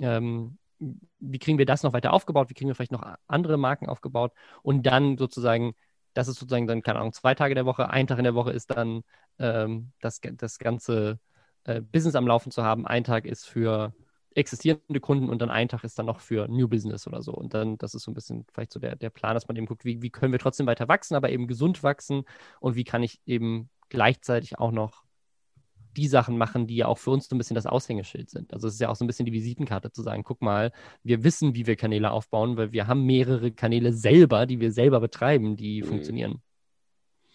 [0.00, 0.58] Ähm,
[1.18, 4.32] wie kriegen wir das noch weiter aufgebaut, wie kriegen wir vielleicht noch andere Marken aufgebaut?
[4.62, 5.74] Und dann sozusagen,
[6.14, 8.52] das ist sozusagen dann, keine Ahnung, zwei Tage der Woche, ein Tag in der Woche
[8.52, 9.02] ist dann
[9.38, 11.20] ähm, das, das ganze
[11.64, 13.94] äh, Business am Laufen zu haben, ein Tag ist für
[14.34, 17.32] existierende Kunden und dann ein Tag ist dann noch für New Business oder so.
[17.32, 19.66] Und dann, das ist so ein bisschen vielleicht so der, der Plan, dass man eben
[19.66, 22.24] guckt, wie, wie können wir trotzdem weiter wachsen, aber eben gesund wachsen?
[22.60, 25.02] Und wie kann ich eben gleichzeitig auch noch
[25.96, 28.52] die Sachen machen, die ja auch für uns so ein bisschen das Aushängeschild sind.
[28.52, 30.72] Also es ist ja auch so ein bisschen die Visitenkarte zu sagen, guck mal,
[31.02, 35.00] wir wissen, wie wir Kanäle aufbauen, weil wir haben mehrere Kanäle selber, die wir selber
[35.00, 35.86] betreiben, die mhm.
[35.86, 36.42] funktionieren.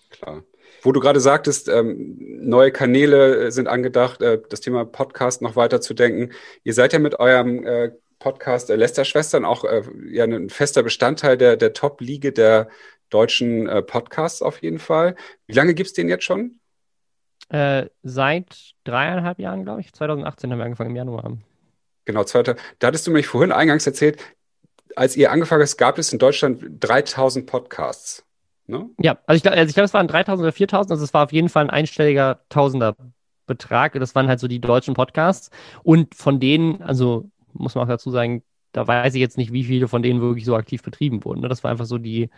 [0.10, 0.44] Klar.
[0.82, 5.56] Wo du gerade sagtest, ähm, neue Kanäle äh, sind angedacht, äh, das Thema Podcast noch
[5.56, 6.32] weiter zu denken.
[6.64, 11.38] Ihr seid ja mit eurem äh, Podcast äh, Lester-Schwestern auch äh, ja ein fester Bestandteil
[11.38, 12.70] der, der Top-Liga der
[13.10, 15.16] deutschen äh, Podcasts auf jeden Fall.
[15.48, 16.60] Wie lange gibt es den jetzt schon?
[17.50, 19.94] Äh, seit dreieinhalb Jahren, glaube ich.
[19.94, 21.38] 2018 haben wir angefangen im Januar.
[22.06, 22.56] Genau, zweiter.
[22.80, 24.22] Da hattest du mich vorhin eingangs erzählt,
[24.96, 28.26] als ihr angefangen habt, gab es in Deutschland 3000 Podcasts.
[28.68, 28.90] Ne?
[29.00, 31.34] Ja, also ich glaube, also glaub, es waren 3000 oder 4000, also es war auf
[31.34, 33.94] jeden Fall ein einstelliger Tausender-Betrag.
[33.94, 35.50] Das waren halt so die deutschen Podcasts.
[35.84, 39.64] Und von denen, also muss man auch dazu sagen, da weiß ich jetzt nicht, wie
[39.64, 41.42] viele von denen wirklich so aktiv betrieben wurden.
[41.42, 41.48] Ne?
[41.48, 42.30] Das war einfach so die,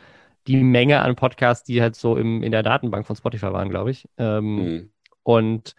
[0.48, 3.92] die Menge an Podcasts, die halt so im, in der Datenbank von Spotify waren, glaube
[3.92, 4.08] ich.
[4.18, 4.90] Ähm, mhm.
[5.28, 5.76] Und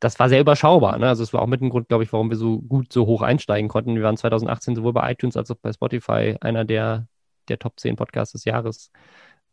[0.00, 0.98] das war sehr überschaubar.
[0.98, 1.06] Ne?
[1.06, 3.22] Also es war auch mit dem Grund, glaube ich, warum wir so gut so hoch
[3.22, 3.94] einsteigen konnten.
[3.94, 7.06] Wir waren 2018 sowohl bei iTunes als auch bei Spotify einer der,
[7.46, 8.90] der Top 10 Podcasts des Jahres.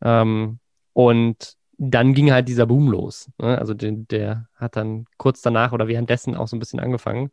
[0.01, 0.57] Ähm,
[0.93, 3.29] und dann ging halt dieser Boom los.
[3.37, 3.55] Ne?
[3.55, 7.29] Also den, der hat dann kurz danach oder währenddessen auch so ein bisschen angefangen.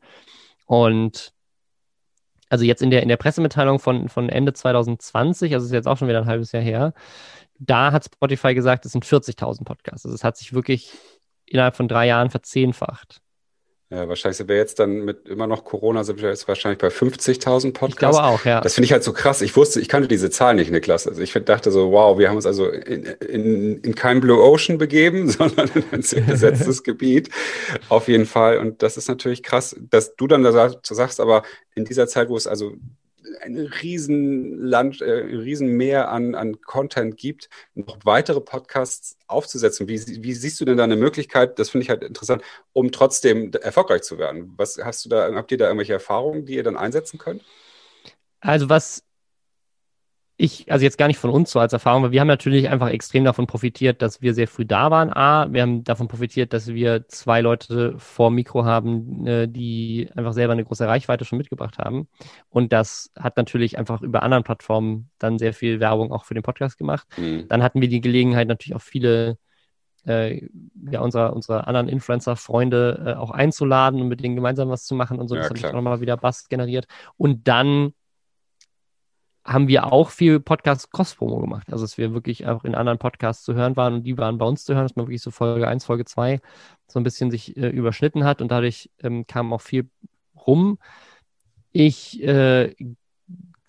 [0.67, 1.33] Und
[2.51, 5.97] also jetzt in der, in der Pressemitteilung von, von Ende 2020, also ist jetzt auch
[5.97, 6.93] schon wieder ein halbes Jahr her,
[7.59, 10.05] da hat Spotify gesagt, es sind 40.000 Podcasts.
[10.05, 10.93] Also es hat sich wirklich
[11.51, 13.21] innerhalb von drei Jahren verzehnfacht.
[13.93, 16.89] Ja, wahrscheinlich sind wir jetzt dann mit immer noch Corona, sind wir jetzt wahrscheinlich bei
[16.89, 17.89] 50.000 Podcasts.
[17.89, 18.61] Ich glaube auch, ja.
[18.61, 19.43] Das finde ich halt so krass.
[19.43, 21.09] Ich wusste, ich kannte diese Zahl nicht Klasse.
[21.09, 24.79] Also ich dachte so, wow, wir haben uns also in, in, in kein Blue Ocean
[24.79, 27.31] begeben, sondern in ein sehr besetztes Gebiet.
[27.89, 28.59] Auf jeden Fall.
[28.59, 31.43] Und das ist natürlich krass, dass du dann da sagst, aber
[31.75, 32.75] in dieser Zeit, wo es also
[33.41, 39.89] ein Riesenland, äh, Riesenmeer an, an Content gibt, noch weitere Podcasts aufzusetzen.
[39.89, 43.53] Wie, wie siehst du denn da eine Möglichkeit, das finde ich halt interessant, um trotzdem
[43.53, 44.53] erfolgreich zu werden?
[44.57, 47.45] Was hast du da, habt ihr da irgendwelche Erfahrungen, die ihr dann einsetzen könnt?
[48.41, 49.03] Also was
[50.41, 52.89] ich, also jetzt gar nicht von uns so als Erfahrung, aber wir haben natürlich einfach
[52.89, 55.13] extrem davon profitiert, dass wir sehr früh da waren.
[55.13, 60.33] A, wir haben davon profitiert, dass wir zwei Leute vor Mikro haben, äh, die einfach
[60.33, 62.09] selber eine große Reichweite schon mitgebracht haben.
[62.49, 66.43] Und das hat natürlich einfach über anderen Plattformen dann sehr viel Werbung auch für den
[66.43, 67.07] Podcast gemacht.
[67.19, 67.47] Mhm.
[67.49, 69.37] Dann hatten wir die Gelegenheit, natürlich auch viele
[70.07, 70.49] äh,
[70.91, 75.19] ja, unserer, unserer anderen Influencer-Freunde äh, auch einzuladen und mit denen gemeinsam was zu machen
[75.19, 75.35] und so.
[75.35, 76.87] Ja, das hat auch nochmal wieder Bust generiert.
[77.19, 77.93] Und dann
[79.45, 81.69] haben wir auch viel Podcast Cross-Promo gemacht.
[81.73, 84.47] Also, dass wir wirklich auch in anderen Podcasts zu hören waren und die waren bei
[84.47, 86.41] uns zu hören, dass man wirklich so Folge 1, Folge 2
[86.87, 89.89] so ein bisschen sich äh, überschnitten hat und dadurch ähm, kam auch viel
[90.47, 90.79] rum.
[91.73, 92.75] Ich äh,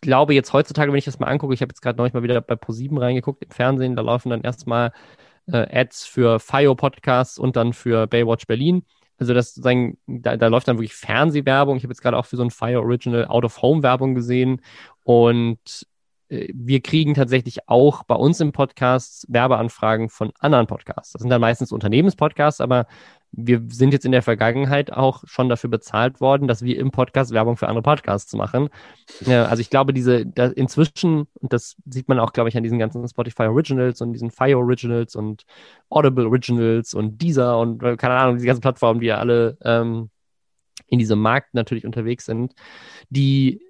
[0.01, 2.41] glaube jetzt heutzutage, wenn ich das mal angucke, ich habe jetzt gerade neulich mal wieder
[2.41, 4.91] bei Pro7 reingeguckt im Fernsehen, da laufen dann erstmal
[5.47, 8.83] äh, Ads für FIO Podcasts und dann für Baywatch Berlin.
[9.21, 11.77] Also das sagen, da, da läuft dann wirklich Fernsehwerbung.
[11.77, 14.61] Ich habe jetzt gerade auch für so ein Fire Original Out of Home Werbung gesehen
[15.03, 15.85] und
[16.31, 21.11] wir kriegen tatsächlich auch bei uns im Podcast Werbeanfragen von anderen Podcasts.
[21.11, 22.87] Das sind dann meistens Unternehmenspodcasts, aber
[23.33, 27.31] wir sind jetzt in der Vergangenheit auch schon dafür bezahlt worden, dass wir im Podcast
[27.33, 28.69] Werbung für andere Podcasts machen.
[29.25, 30.19] also ich glaube, diese
[30.55, 34.31] inzwischen, und das sieht man auch, glaube ich, an diesen ganzen Spotify Originals und diesen
[34.31, 35.43] Fire Originals und
[35.89, 40.09] Audible Originals und dieser und äh, keine Ahnung, diese ganzen Plattformen, die ja alle ähm,
[40.87, 42.53] in diesem Markt natürlich unterwegs sind,
[43.09, 43.61] die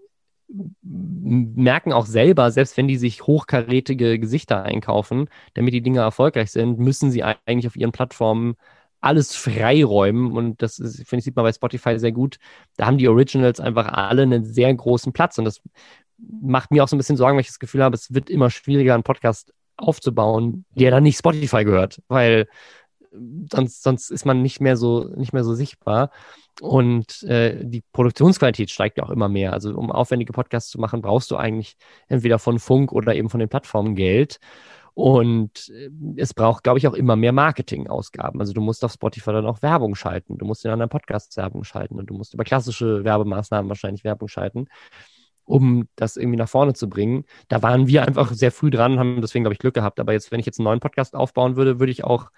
[0.82, 6.80] merken auch selber, selbst wenn die sich hochkarätige Gesichter einkaufen, damit die Dinge erfolgreich sind,
[6.80, 8.56] müssen sie eigentlich auf ihren Plattformen
[9.00, 10.32] alles freiräumen.
[10.32, 12.38] Und das finde ich, sieht man bei Spotify sehr gut.
[12.78, 15.38] Da haben die Originals einfach alle einen sehr großen Platz.
[15.38, 15.62] Und das
[16.18, 18.50] macht mir auch so ein bisschen Sorgen, weil ich das Gefühl habe, es wird immer
[18.50, 22.48] schwieriger, einen Podcast aufzubauen, der dann nicht Spotify gehört, weil
[23.52, 26.12] sonst, sonst ist man nicht mehr so, nicht mehr so sichtbar.
[26.60, 29.54] Und äh, die Produktionsqualität steigt ja auch immer mehr.
[29.54, 31.76] Also um aufwendige Podcasts zu machen, brauchst du eigentlich
[32.08, 34.40] entweder von Funk oder eben von den Plattformen Geld.
[34.94, 38.40] Und äh, es braucht, glaube ich, auch immer mehr Marketingausgaben.
[38.40, 40.38] Also du musst auf Spotify dann auch Werbung schalten.
[40.38, 44.28] Du musst in anderen Podcasts Werbung schalten und du musst über klassische Werbemaßnahmen wahrscheinlich Werbung
[44.28, 44.68] schalten,
[45.46, 47.26] um das irgendwie nach vorne zu bringen.
[47.48, 50.00] Da waren wir einfach sehr früh dran, haben deswegen, glaube ich, Glück gehabt.
[50.00, 52.30] Aber jetzt, wenn ich jetzt einen neuen Podcast aufbauen würde, würde ich auch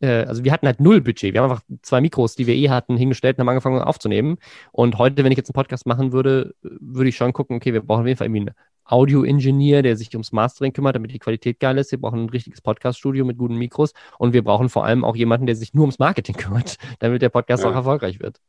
[0.00, 1.34] äh, also wir hatten halt null Budget.
[1.34, 4.38] Wir haben einfach zwei Mikros, die wir eh hatten, hingestellt und haben angefangen aufzunehmen.
[4.72, 7.82] Und heute, wenn ich jetzt einen Podcast machen würde, würde ich schon gucken, okay, wir
[7.82, 11.60] brauchen auf jeden Fall irgendwie einen Audio-Ingenieur, der sich ums Mastering kümmert, damit die Qualität
[11.60, 11.90] geil ist.
[11.90, 13.92] Wir brauchen ein richtiges Podcast-Studio mit guten Mikros.
[14.18, 17.28] Und wir brauchen vor allem auch jemanden, der sich nur ums Marketing kümmert, damit der
[17.28, 17.70] Podcast ja.
[17.70, 18.40] auch erfolgreich wird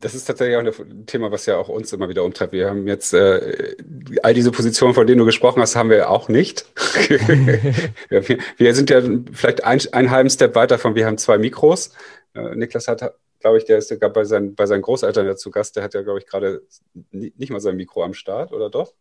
[0.00, 2.52] das ist tatsächlich auch ein Thema, was ja auch uns immer wieder umtreibt.
[2.52, 3.76] Wir haben jetzt äh,
[4.22, 6.66] all diese Positionen, von denen du gesprochen hast, haben wir auch nicht.
[8.08, 8.24] wir,
[8.56, 9.00] wir, sind ja
[9.32, 11.92] vielleicht ein, einen halben Step weiter von, wir haben zwei Mikros.
[12.34, 15.50] Äh, Niklas hat, glaube ich, der ist sogar bei, seinen, bei seinen Großeltern ja zu
[15.50, 16.62] Gast, der hat ja, glaube ich, gerade
[17.12, 18.92] nicht mal sein Mikro am Start, oder doch?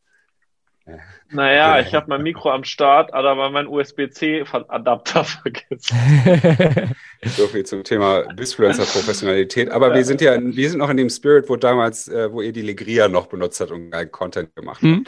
[1.32, 6.96] Naja, ich habe mein Mikro am Start, aber mein USB-C-Adapter vergessen.
[7.24, 9.72] so viel zum Thema Bisfluencer-Professionalität.
[9.72, 9.96] Aber ja.
[9.96, 12.62] wir sind ja, wir sind noch in dem Spirit, wo damals, äh, wo ihr die
[12.62, 14.84] Legria noch benutzt habt und einen Content gemacht habt.
[14.84, 15.06] Mhm.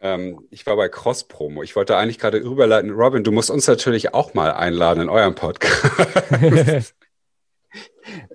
[0.00, 1.62] Ähm, ich war bei Cross Promo.
[1.62, 5.34] Ich wollte eigentlich gerade überleiten, Robin, du musst uns natürlich auch mal einladen in eurem
[5.34, 6.94] Podcast.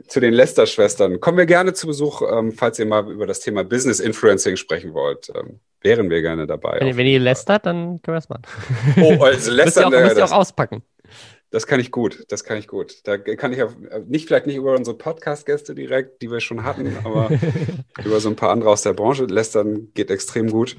[0.08, 1.20] zu den Lester-Schwestern.
[1.20, 4.94] Kommen wir gerne zu Besuch, ähm, falls ihr mal über das Thema Business Influencing sprechen
[4.94, 5.32] wollt.
[5.36, 6.80] Ähm, wären wir gerne dabei.
[6.80, 8.44] Wenn, wenn ihr lästert, dann können wir es machen.
[9.02, 9.64] Oh, also lästern.
[9.64, 10.84] müsst ihr auch, müsst ihr auch auspacken.
[11.52, 13.02] Das kann ich gut, das kann ich gut.
[13.04, 13.72] Da kann ich auch,
[14.08, 17.30] nicht vielleicht nicht über unsere Podcast-Gäste direkt, die wir schon hatten, aber
[18.04, 19.26] über so ein paar andere aus der Branche.
[19.26, 20.78] Lästern geht extrem gut.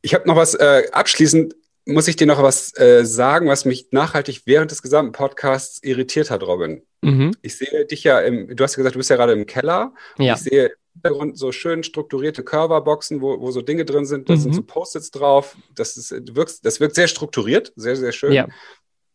[0.00, 1.54] Ich habe noch was äh, abschließend
[1.86, 6.30] muss ich dir noch was äh, sagen, was mich nachhaltig während des gesamten Podcasts irritiert
[6.30, 6.82] hat, Robin.
[7.02, 7.32] Mhm.
[7.42, 9.92] Ich sehe dich ja im, du hast ja gesagt, du bist ja gerade im Keller.
[10.18, 10.34] Ja.
[10.34, 14.34] Ich sehe im Hintergrund so schön strukturierte Curverboxen, wo, wo so Dinge drin sind, da
[14.34, 14.40] mhm.
[14.40, 15.56] sind so Post-its drauf.
[15.74, 18.32] Das, ist, wirkt, das wirkt sehr strukturiert, sehr, sehr schön.
[18.32, 18.48] Ja.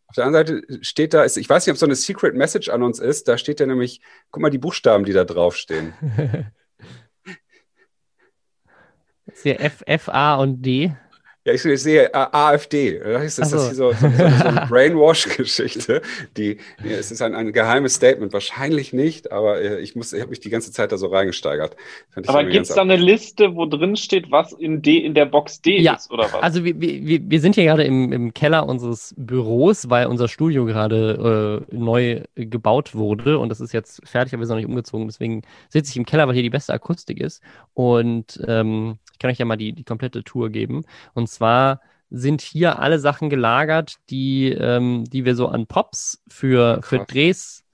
[0.07, 2.83] Auf der anderen Seite steht da, ich weiß nicht, ob so eine Secret Message an
[2.83, 4.01] uns ist, da steht ja nämlich,
[4.31, 5.93] guck mal die Buchstaben, die da draufstehen.
[9.25, 10.95] das ist hier F, F, A und D.
[11.45, 12.99] Ja, ich, ich sehe äh, AfD.
[12.99, 13.55] Das ist, so.
[13.55, 16.01] das hier so, so, so, eine Brainwash-Geschichte.
[16.35, 18.33] Die, ja, es ist ein, ein geheimes Statement.
[18.33, 21.77] Wahrscheinlich nicht, aber äh, ich, ich habe mich die ganze Zeit da so reingesteigert.
[22.27, 25.61] aber gibt es da eine Liste, wo drin steht, was in, D, in der Box
[25.61, 25.93] D ja.
[25.93, 26.43] ist, oder was?
[26.43, 30.65] Also wir, wir, wir sind hier gerade im, im Keller unseres Büros, weil unser Studio
[30.65, 34.69] gerade äh, neu gebaut wurde und das ist jetzt fertig, aber wir sind noch nicht
[34.69, 35.07] umgezogen.
[35.07, 37.41] Deswegen sitze ich im Keller, weil hier die beste Akustik ist.
[37.73, 40.85] Und ähm, ich kann euch ja mal die, die komplette Tour geben.
[41.13, 46.79] Und zwar sind hier alle Sachen gelagert, die, ähm, die wir so an Pops für,
[46.83, 47.65] für Drehs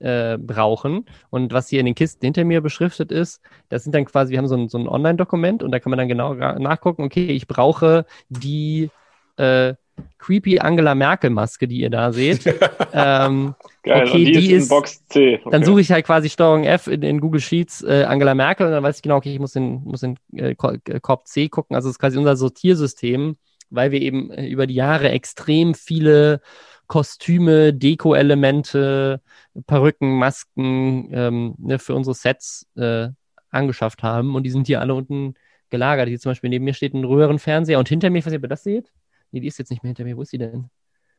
[0.00, 1.06] äh, brauchen.
[1.30, 4.38] Und was hier in den Kisten hinter mir beschriftet ist, das sind dann quasi, wir
[4.38, 7.46] haben so ein, so ein Online-Dokument und da kann man dann genau nachgucken, okay, ich
[7.46, 8.90] brauche die
[9.36, 9.74] äh,
[10.18, 12.46] creepy Angela Merkel Maske, die ihr da seht.
[12.92, 15.40] ähm, Geil, okay, die, die, ist in Box C.
[15.42, 15.50] Okay.
[15.50, 18.72] Dann suche ich halt quasi Steuerung F in, in Google Sheets äh, Angela Merkel und
[18.72, 21.76] dann weiß ich genau, okay, ich muss in, muss in äh, äh Korb C gucken.
[21.76, 23.36] Also das ist quasi unser Sortiersystem,
[23.70, 26.40] weil wir eben äh, über die Jahre extrem viele
[26.86, 29.20] Kostüme, Deko-Elemente,
[29.66, 33.08] Perücken, Masken ähm, ne, für unsere Sets äh,
[33.50, 35.34] angeschafft haben und die sind hier alle unten
[35.70, 36.08] gelagert.
[36.08, 38.44] Hier zum Beispiel neben mir steht ein Röhrenfernseher und hinter mir, ich weiß nicht, ob
[38.44, 38.90] ihr das seht.
[39.30, 40.16] Nee, die ist jetzt nicht mehr hinter mir.
[40.16, 40.70] Wo ist die denn?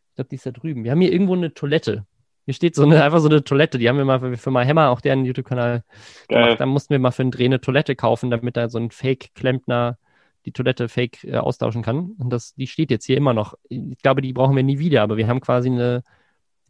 [0.10, 0.84] Ich glaube, die ist da drüben.
[0.84, 2.06] Wir haben hier irgendwo eine Toilette.
[2.46, 3.78] Hier steht so eine, einfach so eine Toilette.
[3.78, 5.84] Die haben wir mal für, für mal Hammer, auch deren YouTube-Kanal
[6.28, 6.60] gemacht.
[6.60, 9.98] Da mussten wir mal für einen Dreh eine Toilette kaufen, damit da so ein Fake-Klempner
[10.46, 12.16] die Toilette fake äh, austauschen kann.
[12.18, 13.56] Und das, die steht jetzt hier immer noch.
[13.68, 16.04] Ich glaube, die brauchen wir nie wieder, aber wir haben quasi eine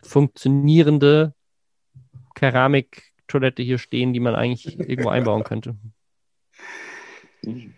[0.01, 1.33] funktionierende
[2.35, 5.75] Keramiktoilette hier stehen, die man eigentlich irgendwo einbauen könnte.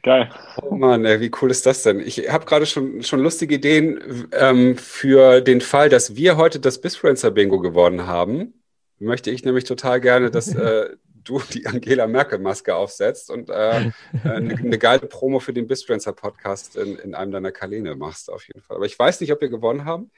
[0.01, 0.29] Geil.
[0.61, 1.99] Oh Mann, ey, wie cool ist das denn?
[1.99, 6.81] Ich habe gerade schon, schon lustige Ideen ähm, für den Fall, dass wir heute das
[6.81, 8.63] Bisfluencer Bingo gewonnen haben.
[8.97, 10.89] Möchte ich nämlich total gerne, dass äh,
[11.23, 13.91] du die Angela Merkel-Maske aufsetzt und äh,
[14.23, 18.47] eine, eine, geile Promo für den Bisfluencer Podcast in, in einem deiner Kanäle machst, auf
[18.47, 18.77] jeden Fall.
[18.77, 20.11] Aber ich weiß nicht, ob wir gewonnen haben.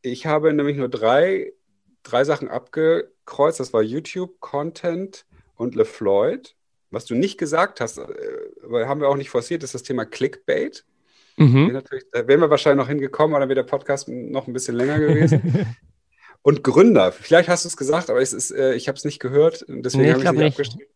[0.00, 1.52] Ich habe nämlich nur drei,
[2.02, 3.60] drei Sachen abgekreuzt.
[3.60, 5.26] Das war YouTube, Content
[5.56, 6.56] und LeFloid.
[6.90, 10.84] Was du nicht gesagt hast, äh, haben wir auch nicht forciert, ist das Thema Clickbait.
[11.36, 11.80] Mhm.
[12.12, 14.98] Da wären wir wahrscheinlich noch hingekommen, aber dann wäre der Podcast noch ein bisschen länger
[14.98, 15.66] gewesen.
[16.42, 17.12] und Gründer.
[17.12, 19.64] Vielleicht hast du es gesagt, aber es ist, äh, ich habe es nicht gehört.
[19.68, 20.86] Deswegen nee, habe ich es nicht abgeschrieben.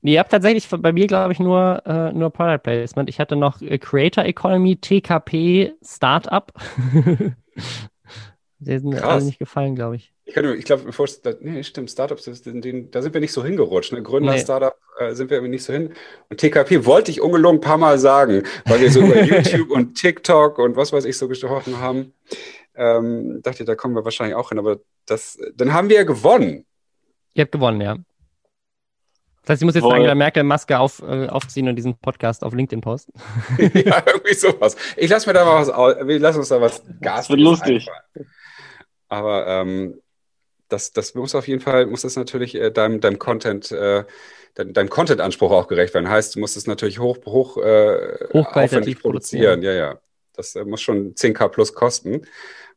[0.00, 3.08] Nee, ihr habt tatsächlich bei mir, glaube ich, nur, äh, nur Product Placement.
[3.08, 6.52] Ich hatte noch äh, Creator Economy, TKP, Startup.
[8.60, 10.12] Die sind mir alle nicht gefallen, glaube ich.
[10.28, 13.94] Ich, ich glaube, bevor es, nee, stimmt, Startups, da sind wir nicht so hingerutscht.
[13.94, 14.02] Ne?
[14.02, 14.38] Gründer, nee.
[14.38, 15.94] Startup äh, sind wir irgendwie nicht so hin.
[16.28, 19.94] Und TKP wollte ich ungelogen ein paar Mal sagen, weil wir so über YouTube und
[19.94, 22.12] TikTok und was weiß ich so gesprochen haben.
[22.74, 26.66] Ähm, dachte, da kommen wir wahrscheinlich auch hin, aber das, dann haben wir ja gewonnen.
[27.32, 27.96] Ihr habt gewonnen, ja.
[29.42, 29.94] Das heißt, ich muss jetzt Voll.
[29.94, 33.14] Angela Merkel Maske auf, äh, aufziehen und diesen Podcast auf LinkedIn posten.
[33.58, 34.76] ja, irgendwie sowas.
[34.94, 35.94] Ich lasse mir da mal was aus.
[36.06, 37.20] Wir lassen uns da was Gas.
[37.20, 37.88] Das wird lustig.
[37.88, 38.30] Einfallen.
[39.08, 40.00] Aber ähm,
[40.68, 44.04] das, das muss auf jeden Fall, muss das natürlich äh, deinem, deinem Content, äh,
[44.54, 46.08] deinem, deinem Content-Anspruch auch gerecht werden.
[46.08, 49.62] Heißt, du musst es natürlich hoch, hoch äh, aufwendig produzieren.
[49.62, 50.00] Ja, ja.
[50.34, 52.22] Das äh, muss schon 10k plus kosten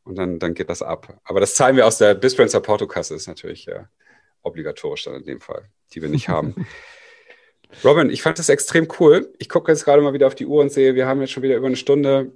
[0.04, 1.20] und dann, dann geht das ab.
[1.24, 3.84] Aber das zahlen wir aus der Bisfriends Portokasse, ist natürlich äh,
[4.42, 6.66] obligatorisch dann in dem Fall, die wir nicht haben.
[7.84, 9.32] Robin, ich fand das extrem cool.
[9.38, 11.42] Ich gucke jetzt gerade mal wieder auf die Uhr und sehe, wir haben jetzt schon
[11.42, 12.32] wieder über eine Stunde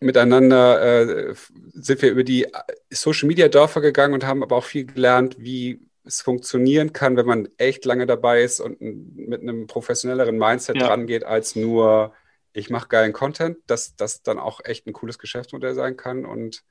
[0.00, 1.34] miteinander äh,
[1.72, 2.50] sind wir über die äh,
[2.90, 7.26] Social Media Dörfer gegangen und haben aber auch viel gelernt, wie es funktionieren kann, wenn
[7.26, 10.86] man echt lange dabei ist und mit einem professionelleren Mindset ja.
[10.86, 12.12] dran geht, als nur,
[12.52, 16.24] ich mache geilen Content, dass das dann auch echt ein cooles Geschäftsmodell sein kann.
[16.24, 16.62] Und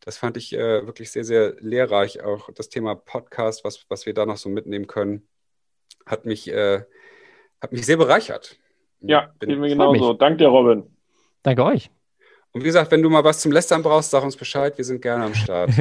[0.00, 2.22] das fand ich äh, wirklich sehr, sehr lehrreich.
[2.22, 5.28] Auch das Thema Podcast, was, was wir da noch so mitnehmen können,
[6.04, 6.82] hat mich, äh,
[7.60, 8.58] hat mich sehr bereichert.
[9.00, 10.12] Ja, Bin, mir genauso.
[10.14, 10.84] Danke dir, Robin.
[11.42, 11.90] Danke euch.
[12.56, 14.78] Und wie gesagt, wenn du mal was zum Lästern brauchst, sag uns Bescheid.
[14.78, 15.72] Wir sind gerne am Start.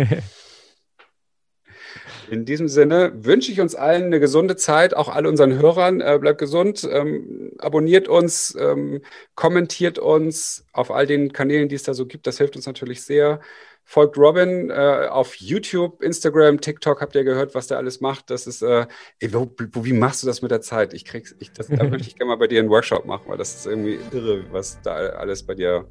[2.30, 6.02] In diesem Sinne wünsche ich uns allen eine gesunde Zeit, auch all unseren Hörern.
[6.02, 9.02] Äh, bleibt gesund, ähm, abonniert uns, ähm,
[9.36, 12.28] kommentiert uns auf all den Kanälen, die es da so gibt.
[12.28, 13.40] Das hilft uns natürlich sehr.
[13.86, 17.00] Folgt Robin äh, auf YouTube, Instagram, TikTok.
[17.00, 18.32] Habt ihr gehört, was der alles macht?
[18.32, 18.86] Das ist, äh,
[19.20, 20.94] ey, wo, wo, wie machst du das mit der Zeit?
[20.94, 23.38] Ich krieg's, ich, das, da würde ich gerne mal bei dir einen Workshop machen, weil
[23.38, 25.88] das ist irgendwie irre, was da alles bei dir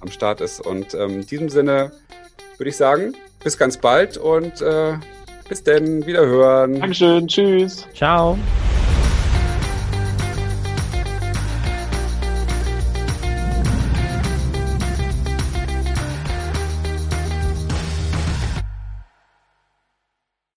[0.00, 0.60] am Start ist.
[0.60, 1.92] Und ähm, in diesem Sinne
[2.58, 4.94] würde ich sagen, bis ganz bald und äh,
[5.48, 6.80] bis denn, wiederhören.
[6.80, 7.86] Dankeschön, tschüss.
[7.94, 8.38] Ciao.